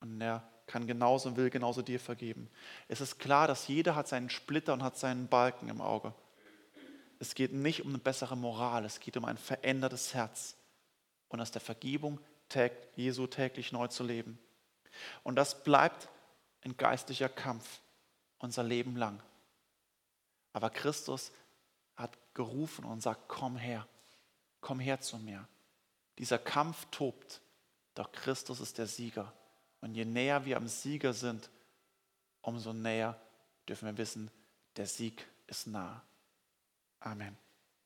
Und 0.00 0.20
er 0.20 0.42
kann 0.66 0.86
genauso 0.86 1.28
und 1.28 1.36
will 1.36 1.50
genauso 1.50 1.82
dir 1.82 2.00
vergeben. 2.00 2.50
Es 2.88 3.00
ist 3.00 3.18
klar, 3.18 3.46
dass 3.46 3.68
jeder 3.68 3.94
hat 3.94 4.08
seinen 4.08 4.30
Splitter 4.30 4.72
und 4.72 4.82
hat 4.82 4.96
seinen 4.96 5.28
Balken 5.28 5.68
im 5.68 5.80
Auge. 5.80 6.12
Es 7.20 7.34
geht 7.34 7.52
nicht 7.52 7.82
um 7.82 7.90
eine 7.90 7.98
bessere 7.98 8.36
Moral, 8.36 8.84
es 8.84 8.98
geht 8.98 9.16
um 9.16 9.24
ein 9.24 9.38
verändertes 9.38 10.14
Herz 10.14 10.56
und 11.28 11.40
aus 11.40 11.52
der 11.52 11.60
Vergebung 11.60 12.18
Jesu 12.96 13.26
täglich 13.26 13.72
neu 13.72 13.88
zu 13.88 14.04
leben. 14.04 14.38
Und 15.22 15.36
das 15.36 15.64
bleibt 15.64 16.08
ein 16.62 16.76
geistlicher 16.76 17.28
Kampf 17.28 17.80
unser 18.38 18.62
Leben 18.62 18.96
lang. 18.96 19.22
Aber 20.52 20.70
Christus 20.70 21.32
hat 21.96 22.16
gerufen 22.34 22.84
und 22.84 23.02
sagt, 23.02 23.22
komm 23.26 23.56
her, 23.56 23.88
komm 24.60 24.78
her 24.78 25.00
zu 25.00 25.18
mir. 25.18 25.48
Dieser 26.18 26.38
Kampf 26.38 26.86
tobt, 26.90 27.40
doch 27.94 28.12
Christus 28.12 28.60
ist 28.60 28.78
der 28.78 28.86
Sieger. 28.86 29.32
Und 29.80 29.94
je 29.94 30.04
näher 30.04 30.44
wir 30.44 30.56
am 30.56 30.68
Sieger 30.68 31.12
sind, 31.12 31.50
umso 32.40 32.72
näher 32.72 33.20
dürfen 33.68 33.86
wir 33.86 33.98
wissen, 33.98 34.30
der 34.76 34.86
Sieg 34.86 35.26
ist 35.46 35.66
nah. 35.66 36.02
Amen. 37.00 37.36